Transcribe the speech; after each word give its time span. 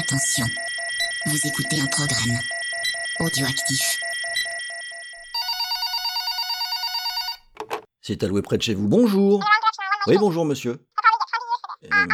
Attention, 0.00 0.46
vous 1.26 1.46
écoutez 1.46 1.78
un 1.78 1.86
programme 1.88 2.38
audioactif. 3.20 4.00
C'est 8.00 8.22
alloué 8.22 8.40
près 8.40 8.56
de 8.56 8.62
chez 8.62 8.72
vous. 8.72 8.88
Bonjour. 8.88 9.44
Oui, 10.06 10.16
bonjour, 10.18 10.46
monsieur. 10.46 10.86
Euh, 11.84 12.06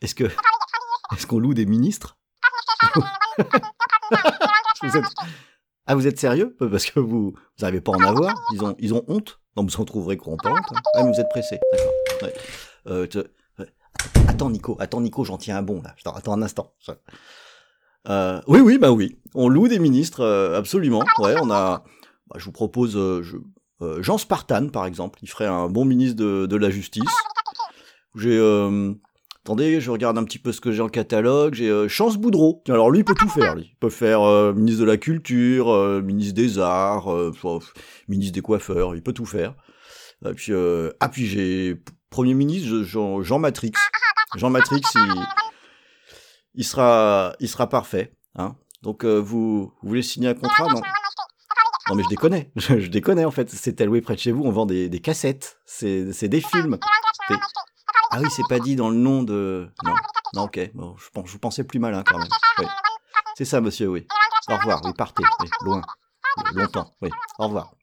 est-ce- 0.00 0.14
que. 0.16 0.24
Est-ce 0.24 1.26
qu'on 1.28 1.38
loue 1.38 1.54
des 1.54 1.66
ministres 1.66 2.18
Ah, 5.86 5.94
vous 5.94 6.06
êtes 6.08 6.18
sérieux? 6.18 6.56
Parce 6.58 6.86
que 6.86 6.98
vous 6.98 7.34
n'arrivez 7.60 7.80
pas 7.80 7.92
à 7.92 7.96
en 7.96 8.00
avoir 8.02 8.34
ils 8.50 8.92
ont, 8.92 9.04
honte 9.06 9.38
vous 9.56 9.80
en 9.80 9.84
trouverez 9.84 10.16
contente. 10.16 10.58
Ah, 10.94 11.04
mais 11.04 11.12
vous 11.12 11.20
êtes 11.20 11.28
pressé. 11.28 11.60
D'accord. 11.70 12.32
Euh. 12.88 13.06
Attends, 14.28 14.50
Nico. 14.50 14.76
Attends, 14.80 15.00
Nico, 15.00 15.24
j'en 15.24 15.38
tiens 15.38 15.58
un 15.58 15.62
bon, 15.62 15.82
là. 15.82 15.94
Attends, 16.14 16.32
un 16.32 16.42
instant. 16.42 16.72
Euh, 18.08 18.40
oui, 18.46 18.60
oui, 18.60 18.78
bah 18.78 18.90
oui. 18.92 19.16
On 19.34 19.48
loue 19.48 19.68
des 19.68 19.78
ministres, 19.78 20.20
euh, 20.20 20.58
absolument. 20.58 21.02
Ouais, 21.18 21.34
on 21.42 21.50
a. 21.50 21.84
bah, 22.28 22.36
je 22.36 22.44
vous 22.44 22.52
propose. 22.52 22.96
euh, 22.96 23.22
je- 23.22 23.36
Jean 24.00 24.16
Spartan, 24.16 24.68
par 24.68 24.86
exemple, 24.86 25.18
il 25.22 25.28
ferait 25.28 25.46
un 25.46 25.68
bon 25.68 25.84
ministre 25.84 26.16
de, 26.16 26.56
la 26.56 26.70
Justice. 26.70 27.02
J'ai... 28.16 28.38
Attendez, 29.44 29.78
je 29.78 29.90
regarde 29.90 30.16
un 30.16 30.24
petit 30.24 30.38
peu 30.38 30.52
ce 30.52 30.60
que 30.62 30.72
j'ai 30.72 30.80
en 30.80 30.88
catalogue. 30.88 31.52
J'ai 31.52 31.86
Chance 31.86 32.16
Boudreau. 32.16 32.62
Alors 32.68 32.90
lui, 32.90 33.00
il 33.00 33.04
peut 33.04 33.14
tout 33.14 33.28
faire. 33.28 33.56
Lui. 33.56 33.72
Il 33.72 33.76
peut 33.78 33.90
faire 33.90 34.54
ministre 34.54 34.80
de 34.80 34.86
la 34.86 34.96
Culture, 34.96 36.00
ministre 36.02 36.34
des 36.34 36.58
Arts, 36.58 37.08
ministre 38.08 38.32
des 38.32 38.40
Coiffeurs. 38.40 38.94
Il 38.94 39.02
peut 39.02 39.12
tout 39.12 39.26
faire. 39.26 39.54
Et 40.24 40.34
puis, 40.34 40.52
euh, 40.52 40.92
ah, 41.00 41.08
puis 41.08 41.26
j'ai 41.26 41.82
Premier 42.10 42.34
ministre 42.34 42.68
je- 42.68 43.22
Jean, 43.22 43.38
Matrix. 43.38 43.72
Jean 44.36 44.50
Matrix, 44.50 44.82
il, 44.94 45.26
il 46.54 46.64
sera, 46.64 47.34
il 47.40 47.48
sera 47.48 47.68
parfait. 47.68 48.14
Hein. 48.36 48.56
Donc, 48.82 49.04
euh, 49.04 49.18
vous, 49.18 49.72
vous 49.82 49.88
voulez 49.88 50.02
signer 50.02 50.28
un 50.28 50.34
contrat? 50.34 50.66
Non 50.68 50.80
non 51.88 51.96
mais 51.96 52.02
je 52.02 52.08
déconne, 52.08 52.44
je, 52.56 52.80
je 52.80 52.88
déconne 52.88 53.22
en 53.24 53.30
fait, 53.30 53.50
c'est 53.50 53.80
alloué 53.80 54.00
près 54.00 54.14
de 54.14 54.20
chez 54.20 54.32
vous, 54.32 54.42
on 54.44 54.50
vend 54.50 54.66
des, 54.66 54.88
cassettes, 55.00 55.58
c'est 55.66 56.28
des 56.28 56.40
films. 56.40 56.78
Ah 58.10 58.20
oui, 58.20 58.28
c'est 58.30 58.46
pas 58.48 58.58
dit 58.58 58.76
dans 58.76 58.88
le 58.90 58.96
nom 58.96 59.22
de... 59.22 59.68
Non, 59.84 59.94
non 60.34 60.42
ok, 60.44 60.70
bon, 60.72 60.96
je, 60.96 61.04
je 61.26 61.32
vous 61.32 61.38
pensais 61.38 61.64
plus 61.64 61.78
malin 61.78 62.02
quand 62.02 62.18
même. 62.18 62.28
Oui. 62.58 62.66
C'est 63.36 63.44
ça 63.44 63.60
monsieur, 63.60 63.88
oui. 63.88 64.06
Au 64.48 64.56
revoir, 64.56 64.80
oui, 64.84 64.92
partez, 64.96 65.24
oui, 65.40 65.48
loin, 65.62 65.82
longtemps, 66.54 66.90
oui, 67.02 67.10
au 67.38 67.46
revoir. 67.48 67.74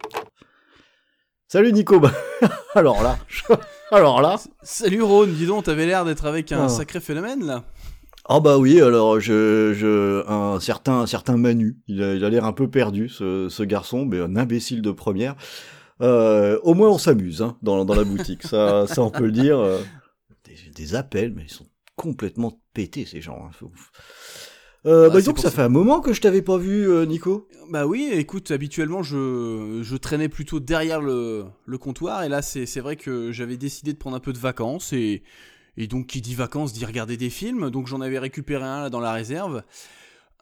Salut 1.52 1.74
Nico, 1.74 2.00
bah, 2.00 2.14
alors 2.76 3.04
là, 3.04 3.18
alors 3.92 4.22
là... 4.22 4.40
Salut 4.64 5.02
Rhône, 5.02 5.34
dis 5.34 5.46
donc, 5.46 5.66
t'avais 5.66 5.86
l'air 5.86 6.06
d'être 6.06 6.26
avec 6.26 6.54
un 6.54 6.68
Oh. 6.68 6.70
sacré 6.70 7.02
phénomène 7.02 7.46
là. 7.46 7.66
Ah 8.24 8.40
bah 8.40 8.58
oui, 8.58 8.80
alors 8.80 9.20
je, 9.20 9.74
je 9.74 10.26
un 10.30 10.62
certain 10.62 11.00
un 11.02 11.08
certain 11.08 11.36
Manu, 11.36 11.78
il 11.88 12.02
a 12.02 12.30
l'air 12.30 12.46
un 12.46 12.54
peu 12.54 12.70
perdu 12.70 13.10
ce, 13.10 13.50
ce 13.50 13.64
garçon, 13.64 14.06
mais 14.06 14.22
un 14.22 14.38
imbécile 14.38 14.82
de 14.82 14.92
première. 14.92 15.36
Euh, 16.02 16.58
au 16.64 16.74
moins 16.74 16.90
on 16.90 16.98
s'amuse 16.98 17.42
hein, 17.42 17.58
dans, 17.62 17.84
dans 17.84 17.96
la 17.96 18.06
boutique, 18.06 18.44
ça, 18.44 18.88
ça 18.88 19.02
on 19.02 19.10
peut 19.12 19.26
le 19.26 19.32
dire. 19.34 19.60
euh. 19.60 19.82
Des, 20.46 20.56
des 20.74 20.96
appels, 20.96 21.34
mais 21.36 21.44
ils 21.44 21.52
sont 21.52 21.68
complètement 21.98 22.62
pétés 22.74 23.06
ces 23.06 23.20
gens. 23.20 23.50
hein. 23.52 23.68
Euh, 24.86 25.08
Ouais, 25.08 25.14
bah, 25.14 25.22
donc 25.22 25.38
ça 25.40 25.52
fait 25.52 25.62
un 25.62 25.70
moment 25.70 26.00
que 26.02 26.12
je 26.14 26.22
t'avais 26.22 26.42
pas 26.42 26.58
vu, 26.58 26.90
euh, 26.90 27.06
Nico. 27.06 27.48
Bah 27.70 27.86
oui, 27.86 28.10
écoute, 28.12 28.52
habituellement 28.52 29.04
je, 29.04 29.82
je 29.84 29.96
traînais 29.96 30.28
plutôt 30.28 30.60
derrière 30.60 31.02
le, 31.02 31.46
le 31.66 31.78
comptoir 31.78 32.24
et 32.24 32.30
là 32.30 32.42
c'est 32.42 32.66
vrai 32.80 32.96
que 32.96 33.32
j'avais 33.32 33.58
décidé 33.58 33.94
de 33.94 33.98
prendre 33.98 34.18
un 34.18 34.20
peu 34.20 34.34
de 34.34 34.38
vacances 34.40 34.92
et, 34.92 35.24
et 35.78 35.88
donc 35.88 36.08
qui 36.08 36.20
dit 36.22 36.36
vacances 36.36 36.74
dit 36.74 36.84
regarder 36.84 37.16
des 37.16 37.30
films, 37.30 37.70
donc 37.70 37.88
j'en 37.88 38.02
avais 38.02 38.20
récupéré 38.20 38.64
un 38.66 38.82
là, 38.82 38.90
dans 38.90 39.00
la 39.00 39.14
réserve. 39.14 39.64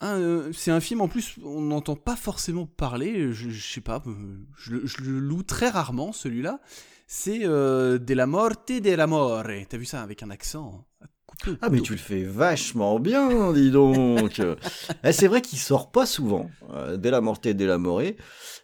Euh, 0.04 0.52
c'est 0.54 0.72
un 0.72 0.80
film 0.80 1.02
en 1.02 1.08
plus 1.10 1.36
on 1.44 1.62
n'entend 1.62 1.96
pas 1.98 2.16
forcément 2.16 2.66
parler, 2.66 3.34
je, 3.34 3.50
je 3.50 3.74
sais 3.74 3.82
pas, 3.82 4.02
je, 4.58 4.72
le- 4.74 4.86
je 4.88 5.02
le 5.02 5.20
loue 5.20 5.44
très 5.44 5.70
rarement 5.70 6.14
celui-là. 6.14 6.62
C'est 7.08 7.40
De 7.40 8.14
la 8.14 8.28
morte 8.28 8.72
de 8.72 8.92
l'amore. 8.96 9.44
T'as 9.70 9.78
vu 9.78 9.86
ça 9.86 10.02
avec 10.04 10.24
un 10.24 10.30
accent 10.30 10.86
Ah 11.62 11.70
mais 11.70 11.82
tu 11.82 11.94
le 11.94 11.98
fais 12.00 12.24
vachement 12.24 13.00
bien, 13.00 13.54
dis 13.54 13.72
donc. 13.72 14.42
Eh, 15.04 15.12
c'est 15.12 15.28
vrai 15.28 15.42
qu'il 15.42 15.60
sort 15.60 15.92
pas 15.92 16.06
souvent, 16.06 16.50
euh, 16.74 16.98
Della 16.98 17.22
Morte 17.22 17.46
et 17.46 17.54
Della 17.54 17.78
More. 17.78 18.02
Et, 18.02 18.16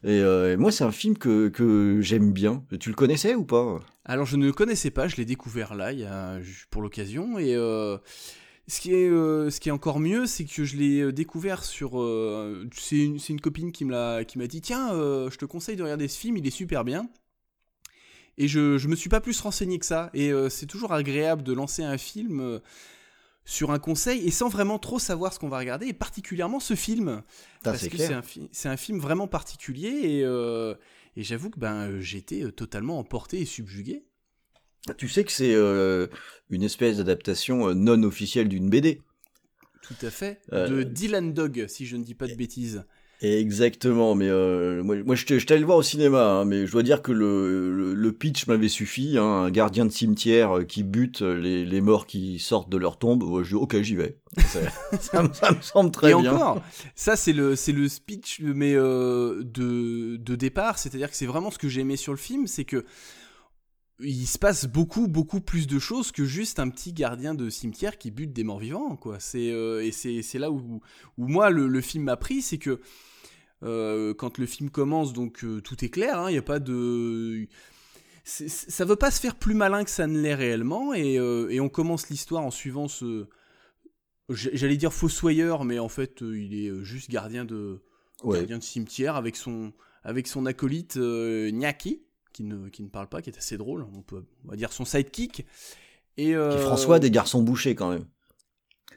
euh, 0.03 0.53
et 0.53 0.57
moi 0.57 0.71
c'est 0.71 0.83
un 0.83 0.91
film 0.91 1.17
que, 1.17 1.49
que 1.49 1.99
j'aime 2.01 2.31
bien. 2.31 2.63
Tu 2.79 2.89
le 2.89 2.95
connaissais 2.95 3.35
ou 3.35 3.43
pas? 3.43 3.79
Alors 4.05 4.25
je 4.25 4.35
ne 4.35 4.45
le 4.45 4.53
connaissais 4.53 4.91
pas, 4.91 5.07
je 5.07 5.15
l'ai 5.15 5.25
découvert 5.25 5.75
là 5.75 5.91
il 5.91 5.99
y 5.99 6.05
a, 6.05 6.37
pour 6.69 6.81
l'occasion 6.81 7.39
et 7.39 7.55
euh, 7.55 7.97
ce 8.67 8.81
qui 8.81 8.93
est 8.93 9.09
euh, 9.09 9.49
ce 9.49 9.59
qui 9.59 9.69
est 9.69 9.71
encore 9.71 9.99
mieux, 9.99 10.25
c'est 10.25 10.45
que 10.45 10.63
je 10.63 10.75
l'ai 10.77 11.11
découvert 11.11 11.63
sur 11.63 12.01
euh, 12.01 12.67
c'est 12.73 12.97
une, 12.97 13.41
copine 13.41 13.71
qui 13.71 13.85
me 13.85 13.91
l'a 13.91 14.25
qui 14.25 14.37
m'a 14.39 14.47
dit 14.47 14.61
tiens 14.61 14.93
euh, 14.93 15.29
je 15.29 15.37
te 15.37 15.45
conseille 15.45 15.75
de 15.75 15.83
regarder 15.83 16.07
ce 16.07 16.17
film, 16.17 16.37
il 16.37 16.47
est 16.47 16.51
super 16.51 16.83
bien. 16.83 17.09
Et 18.37 18.47
je 18.47 18.77
je 18.77 18.87
me 18.87 18.95
suis 18.95 19.09
pas 19.09 19.21
plus 19.21 19.39
renseigné 19.39 19.79
que 19.79 19.85
ça 19.85 20.09
et 20.13 20.31
euh, 20.31 20.49
c'est 20.49 20.65
toujours 20.65 20.91
agréable 20.93 21.41
de 21.43 21.53
lancer 21.53 21.83
un 21.83 21.97
film 21.97 22.41
euh, 22.41 22.59
sur 23.45 23.71
un 23.71 23.79
conseil 23.79 24.27
et 24.27 24.31
sans 24.31 24.49
vraiment 24.49 24.79
trop 24.79 24.99
savoir 24.99 25.31
ce 25.33 25.39
qu'on 25.39 25.47
va 25.49 25.59
regarder 25.59 25.87
et 25.87 25.93
particulièrement 25.93 26.59
ce 26.59 26.75
film 26.75 27.21
parce 27.63 27.87
que 27.87 27.97
c'est 28.07 28.13
un, 28.13 28.21
fi- 28.21 28.49
un 28.65 28.77
film 28.77 28.99
vraiment 28.99 29.27
particulier 29.27 29.87
et, 30.03 30.23
euh, 30.25 30.75
et 31.15 31.23
j'avoue 31.23 31.49
que 31.49 31.59
ben 31.59 31.99
j'étais 32.01 32.51
totalement 32.51 32.99
emporté 32.99 33.39
et 33.39 33.45
subjugué. 33.45 34.03
Tu 34.97 35.07
sais 35.07 35.23
que 35.23 35.31
c'est 35.31 35.55
une 36.49 36.61
espèce 36.63 36.97
d'adaptation 36.97 37.73
non 37.73 38.03
officielle 38.03 38.49
d'une 38.49 38.69
BD. 38.69 39.01
Tout 39.81 39.95
à 40.05 40.09
fait. 40.11 40.41
De 40.51 40.83
Dylan 40.83 41.33
Dog, 41.33 41.65
si 41.67 41.85
je 41.85 41.95
ne 41.95 42.03
dis 42.03 42.15
pas 42.15 42.27
de 42.27 42.35
bêtises. 42.35 42.83
Exactement, 43.21 44.13
mais 44.13 44.27
euh, 44.29 44.83
moi, 44.83 44.97
moi 45.05 45.15
je 45.15 45.25
t'ai- 45.25 45.39
je 45.39 45.45
t'allais 45.47 45.61
le 45.61 45.65
voir 45.65 45.77
au 45.77 45.83
cinéma, 45.83 46.21
hein, 46.25 46.45
mais 46.45 46.67
je 46.67 46.71
dois 46.71 46.83
dire 46.83 47.01
que 47.01 47.11
le, 47.13 47.71
le, 47.73 47.93
le 47.93 48.11
pitch 48.11 48.45
m'avait 48.47 48.67
suffi. 48.67 49.17
Hein, 49.17 49.23
un 49.23 49.49
gardien 49.51 49.85
de 49.85 49.91
cimetière 49.91 50.57
euh, 50.57 50.63
qui 50.63 50.83
bute 50.83 51.21
les, 51.21 51.65
les 51.65 51.81
morts 51.81 52.07
qui 52.07 52.39
sortent 52.39 52.69
de 52.69 52.77
leur 52.77 52.97
tombe. 52.99 53.23
Ouais, 53.23 53.43
je 53.43 53.49
dis 53.49 53.55
ok, 53.55 53.81
j'y 53.81 53.95
vais. 53.95 54.17
Ça, 54.47 54.59
ça 54.99 55.23
me- 55.23 55.33
ça 55.33 55.51
me 55.51 55.61
semble 55.61 55.91
très 55.91 56.11
et 56.11 56.15
bien. 56.15 56.33
encore, 56.35 56.61
ça 56.93 57.15
c'est 57.15 57.33
le, 57.33 57.55
c'est 57.55 57.71
le 57.71 57.87
speech 57.87 58.41
mais 58.43 58.73
euh, 58.75 59.41
de, 59.43 60.17
de 60.17 60.35
départ, 60.35 60.77
c'est-à-dire 60.77 61.09
que 61.09 61.15
c'est 61.15 61.25
vraiment 61.25 61.51
ce 61.51 61.57
que 61.57 61.69
j'ai 61.69 61.81
aimé 61.81 61.95
sur 61.95 62.11
le 62.11 62.17
film, 62.19 62.47
c'est 62.47 62.65
que 62.65 62.83
il 63.99 64.25
se 64.27 64.37
passe 64.37 64.65
beaucoup 64.65 65.07
beaucoup 65.07 65.39
plus 65.39 65.67
de 65.67 65.79
choses 65.79 66.11
que 66.11 66.25
juste 66.25 66.59
un 66.59 66.69
petit 66.69 66.91
gardien 66.91 67.33
de 67.33 67.49
cimetière 67.49 67.97
qui 67.97 68.11
bute 68.11 68.33
des 68.33 68.43
morts 68.43 68.59
vivants 68.59 68.95
quoi. 68.97 69.19
C'est 69.19 69.51
euh, 69.51 69.83
et 69.85 69.91
c'est, 69.91 70.37
là 70.39 70.51
où, 70.51 70.81
où 71.17 71.27
moi 71.27 71.49
le, 71.49 71.67
le 71.67 71.81
film 71.81 72.03
m'a 72.05 72.17
pris, 72.17 72.41
c'est 72.41 72.57
que 72.57 72.81
euh, 73.63 74.13
quand 74.13 74.37
le 74.37 74.45
film 74.45 74.69
commence 74.69 75.13
donc 75.13 75.43
euh, 75.45 75.61
tout 75.61 75.83
est 75.85 75.89
clair, 75.89 76.25
il 76.29 76.33
n'y 76.33 76.37
a 76.37 76.41
pas 76.41 76.59
de 76.59 77.47
ça 78.25 78.85
veut 78.85 78.95
pas 78.95 79.11
se 79.11 79.19
faire 79.21 79.35
plus 79.35 79.53
malin 79.53 79.83
que 79.83 79.89
ça 79.89 80.07
ne 80.07 80.19
l'est 80.19 80.33
réellement 80.33 80.93
et, 80.95 81.13
et 81.15 81.59
on 81.59 81.69
commence 81.69 82.09
l'histoire 82.09 82.43
en 82.43 82.49
suivant 82.51 82.87
ce 82.87 83.27
j'allais 84.29 84.77
dire 84.77 84.91
fossoyeur 84.91 85.63
mais 85.63 85.77
en 85.77 85.89
fait 85.89 86.21
il 86.21 86.55
est 86.55 86.83
juste 86.83 87.09
gardien 87.11 87.45
de 87.45 87.81
Ouais. 88.23 88.37
gardien 88.39 88.57
de 88.57 88.63
cimetière 88.63 89.15
avec 89.15 89.35
son 89.35 89.73
avec 90.03 90.27
son 90.27 90.47
acolyte 90.47 90.95
Nyaki 90.97 92.01
qui 92.35 92.43
ne 92.43 92.67
qui 92.67 92.83
ne 92.83 92.89
parle 92.89 93.07
pas 93.07 93.21
qui 93.21 93.29
est 93.29 93.37
assez 93.37 93.57
drôle 93.57 93.85
on 93.95 94.01
peut 94.01 94.25
on 94.43 94.49
va 94.49 94.57
dire 94.57 94.73
son 94.73 94.83
sidekick 94.83 95.45
et 96.17 96.25
Qui 96.25 96.33
euh, 96.33 96.57
François 96.59 96.99
des 96.99 97.09
garçons 97.09 97.41
bouchés 97.41 97.75
quand 97.75 97.89
même. 97.89 98.05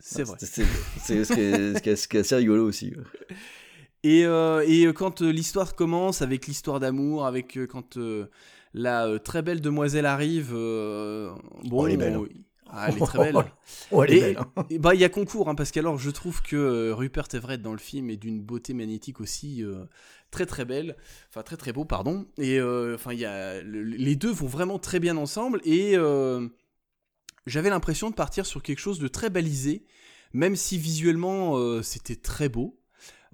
c'est 0.01 0.25
vrai 0.25 0.37
C'est 0.41 1.25
ce, 1.25 1.33
qui 1.33 1.89
est- 2.19 2.21
assez 2.21 2.35
rigolo 2.37 2.67
aussi. 2.67 2.93
Et, 4.05 4.25
euh, 4.25 4.65
et 4.67 4.93
quand 4.95 5.23
euh, 5.23 5.31
l'histoire 5.31 5.75
commence 5.75 6.23
avec 6.23 6.47
l'histoire 6.47 6.79
d'amour, 6.79 7.27
avec 7.27 7.59
quand 7.69 7.99
la 8.73 9.19
très 9.19 9.43
belle 9.43 9.61
demoiselle 9.61 10.07
arrive, 10.07 10.53
bon, 10.53 11.35
Oh, 11.73 11.87
elle 11.87 11.95
est 11.95 11.97
belle, 11.97 12.15
hein. 12.15 12.23
on- 12.25 12.48
ah, 12.71 12.87
elle 12.89 12.97
est 12.97 13.07
très 13.07 13.19
belle. 13.33 13.45
Oh, 13.91 14.03
elle 14.05 14.13
est 14.13 14.17
Et- 14.17 14.21
belle. 14.21 14.39
hein. 14.57 14.67
Et 14.71 14.79
bah 14.79 14.95
il 14.95 15.01
y 15.01 15.05
a 15.05 15.09
concours 15.09 15.49
hein, 15.49 15.55
parce 15.55 15.71
qu'alors 15.71 15.99
je 15.99 16.11
trouve 16.11 16.43
que 16.43 16.57
euh, 16.57 16.95
Rupert 16.95 17.29
Everett 17.33 17.61
dans 17.63 17.73
le 17.73 17.79
film 17.79 18.11
est 18.11 18.17
d'une 18.17 18.41
beauté 18.43 18.75
magnétique 18.75 19.21
aussi 19.21 19.63
euh, 19.65 19.85
très 20.31 20.47
très 20.47 20.65
belle, 20.65 20.97
enfin 21.29 21.43
très 21.43 21.57
très 21.57 21.73
beau 21.73 21.85
pardon. 21.85 22.27
Et 22.39 22.59
euh, 22.61 22.95
enfin 22.95 23.13
il 23.13 23.19
y 23.21 23.25
a 23.25 23.63
le- 23.63 23.83
les 23.83 24.17
deux 24.17 24.31
vont 24.33 24.47
vraiment 24.47 24.79
très 24.79 25.01
bien 25.01 25.17
ensemble 25.17 25.61
et 25.65 25.97
euh, 25.97 26.49
j'avais 27.47 27.71
l'impression 27.71 28.11
de 28.11 28.15
partir 28.15 28.45
sur 28.47 28.63
quelque 28.63 28.81
chose 28.81 28.99
de 28.99 29.09
très 29.09 29.31
balisé, 29.31 29.85
même 30.35 30.55
si 30.57 30.77
visuellement 30.79 31.83
c'était 31.83 32.17
très 32.17 32.49
beau. 32.51 32.79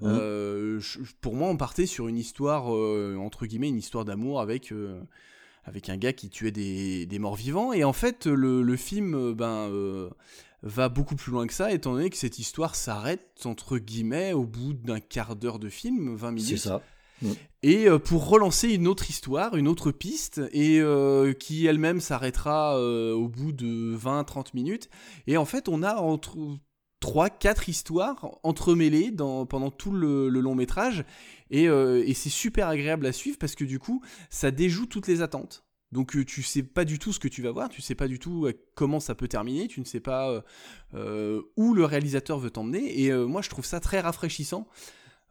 Je- 0.00 0.98
pour 1.20 1.34
moi, 1.34 1.48
on 1.48 1.56
partait 1.56 1.86
sur 1.86 2.08
une 2.08 2.18
histoire, 2.18 2.66
entre 2.68 3.46
guillemets, 3.46 3.68
une 3.68 3.78
histoire 3.78 4.04
d'amour 4.04 4.40
avec, 4.40 4.72
avec 5.64 5.88
un 5.88 5.96
gars 5.96 6.12
qui 6.12 6.28
tuait 6.28 6.50
des, 6.50 7.06
des 7.06 7.18
morts 7.18 7.36
vivants. 7.36 7.72
Et 7.72 7.84
en 7.84 7.92
fait, 7.92 8.26
le, 8.26 8.62
le 8.62 8.76
film 8.76 9.14
euh, 9.14 9.34
ben, 9.34 9.68
euh, 9.70 10.10
va 10.62 10.88
beaucoup 10.88 11.16
plus 11.16 11.32
loin 11.32 11.46
que 11.46 11.54
ça, 11.54 11.72
étant 11.72 11.94
donné 11.94 12.10
que 12.10 12.16
cette 12.16 12.38
histoire 12.38 12.74
s'arrête, 12.74 13.42
entre 13.44 13.78
guillemets, 13.78 14.32
au 14.32 14.44
bout 14.44 14.74
d'un 14.74 15.00
quart 15.00 15.36
d'heure 15.36 15.58
de 15.58 15.68
film, 15.68 16.14
20 16.14 16.30
minutes. 16.32 16.48
C'est 16.50 16.68
ça. 16.68 16.82
Et 17.62 17.88
euh, 17.88 17.98
pour 17.98 18.28
relancer 18.28 18.68
une 18.68 18.86
autre 18.86 19.08
histoire, 19.08 19.56
une 19.56 19.68
autre 19.68 19.92
piste, 19.92 20.42
et 20.52 20.80
euh, 20.80 21.32
qui 21.32 21.64
elle-même 21.64 22.00
s'arrêtera 22.00 22.78
au 22.78 23.28
bout 23.28 23.52
de 23.52 23.96
20-30 23.96 24.48
minutes. 24.54 24.90
Et 25.26 25.36
en 25.38 25.46
fait, 25.46 25.68
on 25.68 25.82
a 25.82 25.94
entre 25.94 26.36
trois, 27.04 27.28
quatre 27.28 27.68
histoires 27.68 28.30
entremêlées 28.42 29.10
dans, 29.10 29.44
pendant 29.44 29.70
tout 29.70 29.92
le, 29.92 30.28
long 30.28 30.54
métrage. 30.54 31.04
Et, 31.54 31.64
et 31.64 32.14
c'est 32.14 32.30
super 32.30 32.68
agréable 32.68 33.06
à 33.06 33.12
suivre 33.12 33.38
parce 33.38 33.54
que 33.54 33.64
du 33.64 33.78
coup, 33.78 34.02
ça 34.28 34.50
déjoue 34.50 34.86
toutes 34.86 35.06
les 35.06 35.22
attentes. 35.22 35.64
Donc 35.92 36.16
tu 36.26 36.42
sais 36.42 36.64
pas 36.64 36.84
du 36.84 36.98
tout 36.98 37.12
ce 37.12 37.20
que 37.20 37.28
tu 37.28 37.42
vas 37.42 37.52
voir, 37.52 37.68
tu 37.68 37.80
sais 37.80 37.94
pas 37.94 38.08
du 38.08 38.18
tout 38.18 38.48
comment 38.74 38.98
ça 38.98 39.14
peut 39.14 39.28
terminer, 39.28 39.68
tu 39.68 39.78
ne 39.78 39.84
sais 39.84 40.00
pas 40.00 40.42
où 40.92 41.74
le 41.74 41.84
réalisateur 41.84 42.38
veut 42.38 42.50
t'emmener. 42.50 43.00
Et 43.00 43.12
moi 43.12 43.42
je 43.42 43.50
trouve 43.50 43.64
ça 43.64 43.78
très 43.78 44.00
rafraîchissant. 44.00 44.66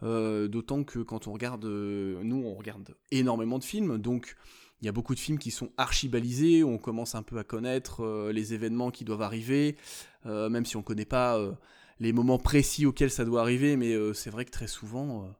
D'autant 0.01 0.85
que 0.85 0.99
quand 0.99 1.27
on 1.27 1.33
regarde, 1.33 1.65
nous 1.65 2.43
on 2.45 2.55
regarde 2.55 2.95
énormément 3.11 3.59
de 3.59 3.65
films, 3.65 3.97
donc 3.97 4.37
il 4.83 4.85
y 4.85 4.89
a 4.89 4.91
beaucoup 4.91 5.15
de 5.15 5.19
films 5.19 5.39
qui 5.39 5.49
sont 5.49 5.71
archibalisés, 5.77 6.65
on 6.65 6.77
commence 6.77 7.15
un 7.15 7.23
peu 7.23 7.37
à 7.37 7.45
connaître 7.45 8.03
euh, 8.03 8.33
les 8.33 8.53
événements 8.53 8.91
qui 8.91 9.05
doivent 9.05 9.21
arriver, 9.21 9.77
euh, 10.25 10.49
même 10.49 10.65
si 10.65 10.75
on 10.75 10.79
ne 10.79 10.83
connaît 10.83 11.05
pas 11.05 11.37
euh, 11.37 11.53
les 12.01 12.11
moments 12.11 12.37
précis 12.37 12.85
auxquels 12.85 13.09
ça 13.09 13.23
doit 13.23 13.39
arriver, 13.39 13.77
mais 13.77 13.95
c'est 14.13 14.29
vrai 14.29 14.43
que 14.43 14.51
très 14.51 14.67
souvent, 14.67 15.33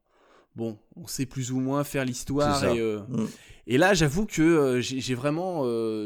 bon, 0.56 0.78
on 0.96 1.08
sait 1.08 1.26
plus 1.26 1.52
ou 1.52 1.60
moins 1.60 1.84
faire 1.84 2.06
l'histoire. 2.06 2.64
Et, 2.66 2.80
mm. 2.80 3.28
et, 3.68 3.78
là, 3.78 3.94
j'avoue 3.94 4.26
que 4.26 4.80
j'ai 4.82 5.16
vraiment... 5.16 5.64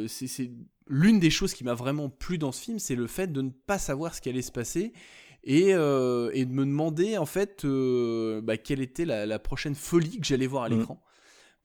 c'est 0.08 0.52
l'une 0.90 1.20
des 1.20 1.30
choses 1.30 1.54
qui 1.54 1.64
m'a 1.64 1.74
vraiment 1.74 2.10
plu 2.10 2.38
dans 2.38 2.52
ce 2.52 2.62
film, 2.62 2.80
c'est 2.80 2.96
le 2.96 3.08
fait 3.08 3.32
de 3.32 3.42
ne 3.42 3.50
pas 3.50 3.78
savoir 3.78 4.16
ce 4.16 4.22
qui 4.22 4.30
allait 4.30 4.42
se 4.42 4.52
passer. 4.52 4.94
Et, 5.44 5.70
et 5.70 5.74
de 5.76 6.52
me 6.52 6.66
demander 6.66 7.18
en 7.18 7.26
fait 7.26 7.66
bah, 7.66 8.58
quelle 8.58 8.82
était 8.82 9.06
la, 9.06 9.40
prochaine 9.40 9.76
folie 9.76 10.20
que 10.20 10.26
j'allais 10.26 10.48
voir 10.48 10.64
à 10.64 10.70
mm. 10.70 10.80
l'écran 10.80 11.02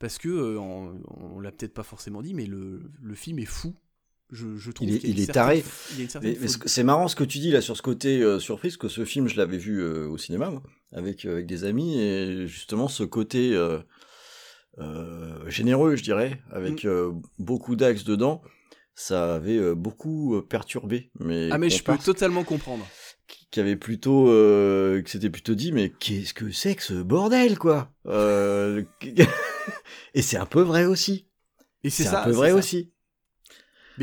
parce 0.03 0.19
que 0.19 0.29
euh, 0.29 0.59
on, 0.59 1.39
l'a 1.39 1.53
peut-être 1.53 1.75
pas 1.75 1.85
forcément 1.85 2.23
dit, 2.23 2.35
mais 2.35 2.45
le, 2.45 2.91
film 3.15 3.39
est 3.39 3.45
fou. 3.45 3.73
Je, 4.33 4.71
trouve 4.71 4.89
il 4.89 4.97
est, 4.97 5.05
il 5.05 5.21
est 5.21 5.33
taré. 5.33 5.63
C'est 6.67 6.83
marrant 6.83 7.07
ce 7.07 7.17
que 7.17 7.25
tu 7.25 7.39
dis 7.39 7.51
là 7.51 7.61
sur 7.61 7.77
ce 7.77 7.83
côté 7.83 8.23
euh, 8.23 8.39
surprise, 8.39 8.77
que 8.77 8.89
ce 8.89 9.05
film 9.05 9.29
je 9.29 9.37
l'avais 9.37 9.59
vu 9.59 9.81
euh, 9.81 10.09
au 10.09 10.19
cinéma 10.19 10.53
avec 10.93 11.25
avec 11.25 11.47
des 11.47 11.65
amis 11.65 12.01
et 12.01 12.47
justement 12.47 12.89
ce 12.89 13.05
côté 13.05 13.57
généreux, 15.47 15.97
je 15.97 16.03
dirais, 16.03 16.41
avec 16.51 16.85
mm. 16.85 17.21
beaucoup 17.39 17.77
d'axes 17.77 18.05
dedans, 18.05 18.43
ça 18.95 19.35
avait 19.35 19.75
beaucoup 19.75 20.43
perturbé. 20.49 21.11
Mais 21.21 21.49
ah 21.53 21.59
mais 21.59 21.71
je 21.71 21.83
peux 21.83 21.97
totalement 21.99 22.45
comprendre 22.45 22.87
qui 23.53 23.61
avait 23.61 23.77
plutôt 23.77 24.29
euh, 24.29 25.03
que 25.03 25.11
c'était 25.11 25.31
plutôt 25.31 25.55
dit 25.55 25.73
mais 25.73 25.91
qu'est-ce 25.91 26.35
que 26.35 26.51
c'est 26.51 26.75
que 26.75 26.83
ce 26.83 26.95
bordel 26.95 27.59
quoi 27.59 27.93
euh, 28.07 28.83
et 30.15 30.23
c'est 30.23 30.39
un 30.39 30.47
peu 30.47 30.63
vrai 30.63 30.87
aussi 30.87 31.27
et 31.85 31.91
c'est 31.91 32.09
un 32.09 32.25
peu 32.25 32.31
vrai 32.31 32.53
aussi 32.53 32.93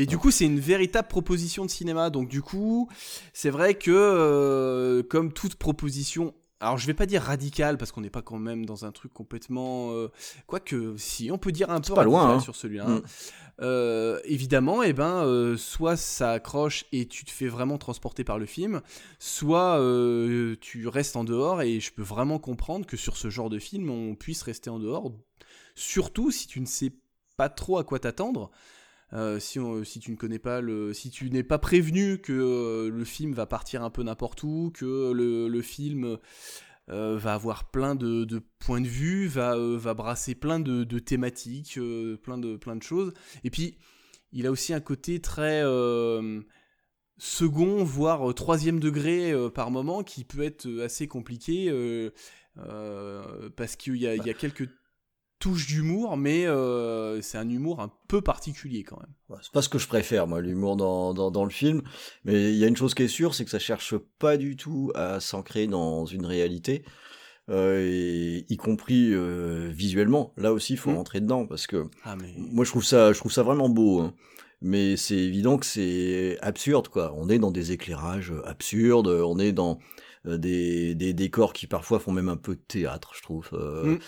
mais 0.00 0.06
du 0.06 0.16
coup 0.16 0.30
c'est 0.30 0.46
une 0.46 0.58
véritable 0.58 1.08
proposition 1.08 1.66
de 1.66 1.70
cinéma 1.70 2.08
donc 2.08 2.26
du 2.26 2.40
coup 2.40 2.88
c'est 3.34 3.50
vrai 3.50 3.74
que 3.74 3.90
euh, 3.90 5.02
comme 5.02 5.30
toute 5.30 5.56
proposition 5.56 6.32
alors 6.60 6.78
je 6.78 6.86
vais 6.86 6.94
pas 6.94 7.04
dire 7.04 7.20
radical 7.20 7.76
parce 7.76 7.92
qu'on 7.92 8.00
n'est 8.00 8.08
pas 8.08 8.22
quand 8.22 8.38
même 8.38 8.64
dans 8.64 8.86
un 8.86 8.92
truc 8.92 9.12
complètement 9.12 9.92
euh, 9.92 10.08
quoique 10.46 10.94
si 10.96 11.30
on 11.30 11.36
peut 11.36 11.52
dire 11.52 11.68
un 11.68 11.82
peu 11.82 11.92
pas 11.92 12.04
loin, 12.04 12.30
hein. 12.30 12.40
sur 12.40 12.56
celui-là 12.56 12.86
mm. 12.86 13.02
euh, 13.60 14.20
évidemment 14.24 14.82
et 14.82 14.88
eh 14.88 14.92
ben 14.94 15.22
euh, 15.22 15.58
soit 15.58 15.98
ça 15.98 16.30
accroche 16.30 16.86
et 16.92 17.06
tu 17.06 17.26
te 17.26 17.30
fais 17.30 17.48
vraiment 17.48 17.76
transporter 17.76 18.24
par 18.24 18.38
le 18.38 18.46
film 18.46 18.80
soit 19.18 19.78
tu 20.62 20.88
restes 20.88 21.16
en 21.16 21.24
dehors 21.24 21.60
et 21.60 21.78
je 21.78 21.92
peux 21.92 22.02
vraiment 22.02 22.38
comprendre 22.38 22.86
que 22.86 22.96
sur 22.96 23.18
ce 23.18 23.28
genre 23.28 23.50
de 23.50 23.58
film 23.58 23.90
on 23.90 24.14
puisse 24.14 24.40
rester 24.44 24.70
en 24.70 24.78
dehors 24.78 25.12
surtout 25.74 26.30
si 26.30 26.46
tu 26.46 26.58
ne 26.58 26.66
sais 26.66 26.92
pas 27.36 27.50
trop 27.50 27.76
à 27.76 27.84
quoi 27.84 27.98
t'attendre 27.98 28.50
euh, 29.12 29.40
si, 29.40 29.58
si, 29.84 29.98
tu 29.98 30.12
ne 30.12 30.16
connais 30.16 30.38
pas 30.38 30.60
le, 30.60 30.94
si 30.94 31.10
tu 31.10 31.30
n'es 31.30 31.42
pas 31.42 31.58
prévenu 31.58 32.18
que 32.18 32.32
euh, 32.32 32.90
le 32.90 33.04
film 33.04 33.32
va 33.32 33.46
partir 33.46 33.82
un 33.82 33.90
peu 33.90 34.02
n'importe 34.02 34.42
où, 34.44 34.70
que 34.72 35.12
le, 35.12 35.48
le 35.48 35.62
film 35.62 36.18
euh, 36.88 37.18
va 37.18 37.34
avoir 37.34 37.70
plein 37.70 37.96
de, 37.96 38.24
de, 38.24 38.40
points 38.60 38.80
de 38.80 38.86
vue, 38.86 39.26
va, 39.26 39.56
va 39.56 39.94
brasser 39.94 40.34
plein 40.34 40.60
de, 40.60 40.84
de 40.84 40.98
thématiques, 41.00 41.78
plein 42.22 42.38
de 42.38 42.56
plein 42.56 42.76
de 42.76 42.82
choses. 42.82 43.12
Et 43.42 43.50
puis 43.50 43.78
il 44.32 44.46
a 44.46 44.50
aussi 44.50 44.72
un 44.72 44.80
côté 44.80 45.20
très 45.20 45.62
second, 47.18 47.84
voire 47.84 48.32
troisième 48.34 48.78
degré 48.78 49.34
par 49.54 49.72
moment, 49.72 50.04
qui 50.04 50.24
peut 50.24 50.42
être 50.42 50.68
assez 50.82 51.08
compliqué. 51.08 51.68
parce 53.56 53.74
qu'il 53.74 53.96
y, 53.96 54.02
y, 54.02 54.30
a 54.30 54.34
quelques 54.34 54.68
touche 55.40 55.66
d'humour, 55.66 56.16
mais 56.16 56.46
euh, 56.46 57.20
c'est 57.22 57.38
un 57.38 57.48
humour 57.48 57.80
un 57.80 57.90
peu 58.06 58.20
particulier 58.20 58.84
quand 58.84 58.98
même. 59.00 59.38
c'est 59.42 59.50
pas 59.50 59.62
ce 59.62 59.68
que 59.68 59.78
je 59.78 59.88
préfère, 59.88 60.26
moi, 60.26 60.40
l'humour 60.40 60.76
dans, 60.76 61.12
dans, 61.14 61.44
le 61.44 61.50
film. 61.50 61.82
Mais 62.24 62.52
il 62.52 62.56
y 62.56 62.64
a 62.64 62.68
une 62.68 62.76
chose 62.76 62.94
qui 62.94 63.02
est 63.02 63.08
sûre, 63.08 63.34
c'est 63.34 63.44
que 63.44 63.50
ça 63.50 63.58
cherche 63.58 63.96
pas 64.18 64.36
du 64.36 64.54
tout 64.54 64.92
à 64.94 65.18
s'ancrer 65.18 65.66
dans 65.66 66.06
une 66.06 66.26
réalité. 66.26 66.84
Euh, 67.48 68.42
y 68.48 68.56
compris 68.58 69.12
euh, 69.12 69.70
visuellement. 69.72 70.32
Là 70.36 70.52
aussi, 70.52 70.74
il 70.74 70.78
faut 70.78 70.92
mmh. 70.92 70.96
rentrer 70.96 71.20
dedans 71.20 71.46
parce 71.46 71.66
que 71.66 71.88
ah, 72.04 72.14
moi, 72.36 72.64
je 72.64 72.70
trouve 72.70 72.84
ça, 72.84 73.12
je 73.12 73.18
trouve 73.18 73.32
ça 73.32 73.42
vraiment 73.42 73.68
beau. 73.68 74.00
Hein. 74.00 74.14
Mais 74.60 74.96
c'est 74.96 75.16
évident 75.16 75.56
que 75.56 75.64
c'est 75.64 76.38
absurde, 76.42 76.88
quoi. 76.88 77.14
On 77.16 77.30
est 77.30 77.38
dans 77.38 77.50
des 77.50 77.72
éclairages 77.72 78.32
absurdes, 78.44 79.08
on 79.08 79.38
est 79.38 79.52
dans 79.52 79.78
des, 80.24 80.94
des 80.94 81.12
décors 81.12 81.52
qui 81.52 81.66
parfois 81.66 81.98
font 81.98 82.12
même 82.12 82.28
un 82.28 82.36
peu 82.36 82.54
de 82.54 82.60
théâtre, 82.60 83.12
je 83.14 83.22
trouve. 83.22 83.50
Mmh 83.52 83.98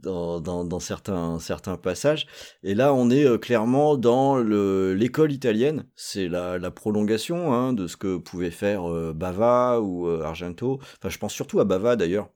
dans, 0.00 0.40
dans, 0.40 0.64
dans, 0.64 0.80
certains, 0.80 1.38
certains 1.38 1.76
passages. 1.76 2.26
Et 2.62 2.74
là, 2.74 2.94
on 2.94 3.10
est 3.10 3.24
euh, 3.24 3.38
clairement 3.38 3.96
dans 3.96 4.38
l'école 4.38 5.32
italienne. 5.32 5.86
C'est 5.96 6.28
la, 6.28 6.58
la, 6.58 6.70
prolongation 6.70 7.52
hein, 7.52 7.72
de 7.72 7.86
ce 7.86 7.96
que 7.96 8.16
pouvait 8.16 8.50
faire 8.50 8.90
euh, 8.90 9.12
Bava 9.12 9.80
ou 9.80 10.06
euh, 10.06 10.22
Argento. 10.22 10.80
Enfin, 10.98 11.08
je 11.08 11.18
pense 11.18 11.32
surtout 11.32 11.60
à 11.60 11.64
Bava 11.64 11.96
d'ailleurs. 11.96 12.28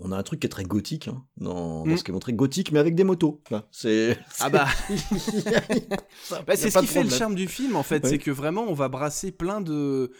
On 0.00 0.12
a 0.12 0.16
un 0.16 0.22
truc 0.22 0.38
qui 0.38 0.46
est 0.46 0.50
très 0.50 0.62
gothique 0.62 1.08
hein, 1.08 1.24
dans, 1.38 1.84
dans, 1.84 1.86
mm. 1.86 1.96
ce 1.96 2.04
qui 2.04 2.12
est 2.12 2.14
montré 2.14 2.32
gothique, 2.32 2.70
mais 2.70 2.78
avec 2.78 2.94
des 2.94 3.02
motos. 3.02 3.42
c'est 3.72 4.16
ah 4.38 4.48
bah, 4.48 4.68
bah 6.46 6.54
c'est 6.54 6.70
ce 6.70 6.78
qui 6.78 6.86
fait 6.86 7.02
le 7.02 7.10
charme 7.10 7.34
du 7.34 7.48
film 7.48 7.74
en 7.74 7.82
fait, 7.82 8.06
c'est 8.06 8.18
que 8.18 8.30
vraiment 8.30 8.62
on 8.62 8.74
va 8.74 8.88
brasser 8.88 9.32
plein 9.32 9.60
de 9.60 10.12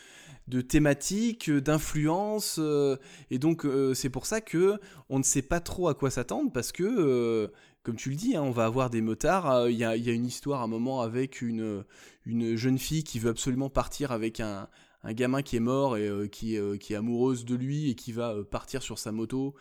de 0.49 0.61
thématiques, 0.61 1.49
euh, 1.49 1.61
d'influences, 1.61 2.57
euh, 2.59 2.97
et 3.31 3.39
donc 3.39 3.65
euh, 3.65 3.95
c'est 3.95 4.11
pour 4.11 4.27
ça 4.27 4.41
que 4.41 4.79
on 5.09 5.19
ne 5.19 5.25
sait 5.25 5.43
pas 5.43 5.61
trop 5.61 5.89
à 5.89 5.95
quoi 5.95 6.11
s'attendre 6.11 6.51
parce 6.53 6.73
que, 6.73 7.51
comme 7.83 7.97
tu 7.97 8.11
le 8.11 8.17
dis, 8.17 8.37
hein, 8.37 8.43
on 8.43 8.51
va 8.51 8.65
avoir 8.65 8.91
des 8.91 9.01
motards. 9.01 9.69
Il 9.69 9.77
y, 9.77 9.85
a, 9.85 9.95
une 9.95 10.27
histoire 10.27 10.61
à 10.61 10.65
un 10.65 10.69
moment 10.69 11.01
avec 11.01 11.43
une, 11.43 11.85
une 12.27 12.57
jeune 12.57 12.79
fille 12.79 13.05
qui 13.05 13.19
veut 13.19 13.31
absolument 13.31 13.71
partir 13.71 14.13
avec 14.13 14.41
un, 14.41 14.69
gamin 15.05 15.43
qui 15.43 15.57
est 15.57 15.61
mort 15.61 15.97
et 15.97 16.29
qui, 16.31 16.57
qui, 16.81 16.93
est 16.93 16.97
amoureuse 16.97 17.45
de 17.45 17.57
lui 17.57 17.91
et 17.91 17.95
qui 17.97 18.13
va 18.13 18.37
partir 18.45 18.83
sur 18.83 18.99
sa 18.99 19.11
moto. 19.11 19.57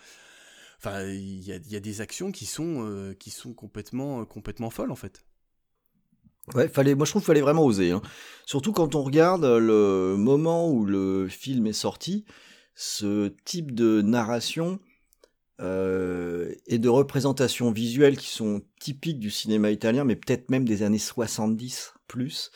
Enfin, 0.78 1.04
il 1.08 1.44
y 1.44 1.52
a, 1.52 1.58
y 1.58 1.76
a, 1.76 1.80
des 1.80 2.02
actions 2.02 2.32
qui 2.32 2.46
sont, 2.46 3.16
qui 3.20 3.32
sont 3.32 3.54
complètement, 3.54 4.24
complètement 4.26 4.70
folles 4.70 4.92
en 4.92 4.96
fait. 4.96 5.24
Ouais, 6.54 6.68
fallait, 6.68 6.96
moi 6.96 7.06
je 7.06 7.12
trouve 7.12 7.22
qu'il 7.22 7.28
fallait 7.28 7.42
vraiment 7.42 7.66
oser. 7.66 7.92
Hein. 7.92 8.02
Surtout 8.46 8.72
quand 8.72 8.96
on 8.96 9.04
regarde 9.04 9.46
le 9.46 10.16
moment 10.18 10.70
où 10.70 10.86
le 10.86 11.28
film 11.28 11.68
est 11.68 11.74
sorti, 11.74 12.26
ce 12.76 13.34
type 13.46 13.74
de 13.74 14.02
narration 14.02 14.80
euh, 15.62 16.54
et 16.66 16.80
de 16.80 16.90
représentation 16.90 17.72
visuelle 17.72 18.18
qui 18.18 18.30
sont 18.30 18.62
typiques 18.80 19.20
du 19.20 19.30
cinéma 19.30 19.70
italien, 19.70 20.04
mais 20.04 20.16
peut-être 20.16 20.50
même 20.50 20.66
des 20.66 20.84
années 20.84 20.98
70 20.98 21.94
plus, 22.08 22.52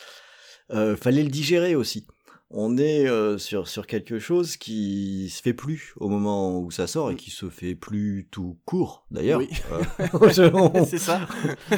euh, 0.71 0.95
fallait 0.95 1.23
le 1.23 1.29
digérer 1.29 1.75
aussi. 1.75 2.07
On 2.49 2.77
est 2.77 3.07
euh, 3.07 3.37
sur, 3.37 3.67
sur 3.67 3.85
quelque 3.87 4.19
chose 4.19 4.57
qui 4.57 5.29
se 5.29 5.41
fait 5.41 5.53
plus 5.53 5.93
au 5.97 6.09
moment 6.09 6.59
où 6.59 6.71
ça 6.71 6.87
sort 6.87 7.11
et 7.11 7.15
qui 7.15 7.31
se 7.31 7.49
fait 7.49 7.75
plus 7.75 8.27
tout 8.31 8.57
court 8.65 9.05
d'ailleurs. 9.11 9.39
Oui. 9.39 9.49
Euh, 9.71 10.83
C'est 10.85 10.97
ça. 10.97 11.27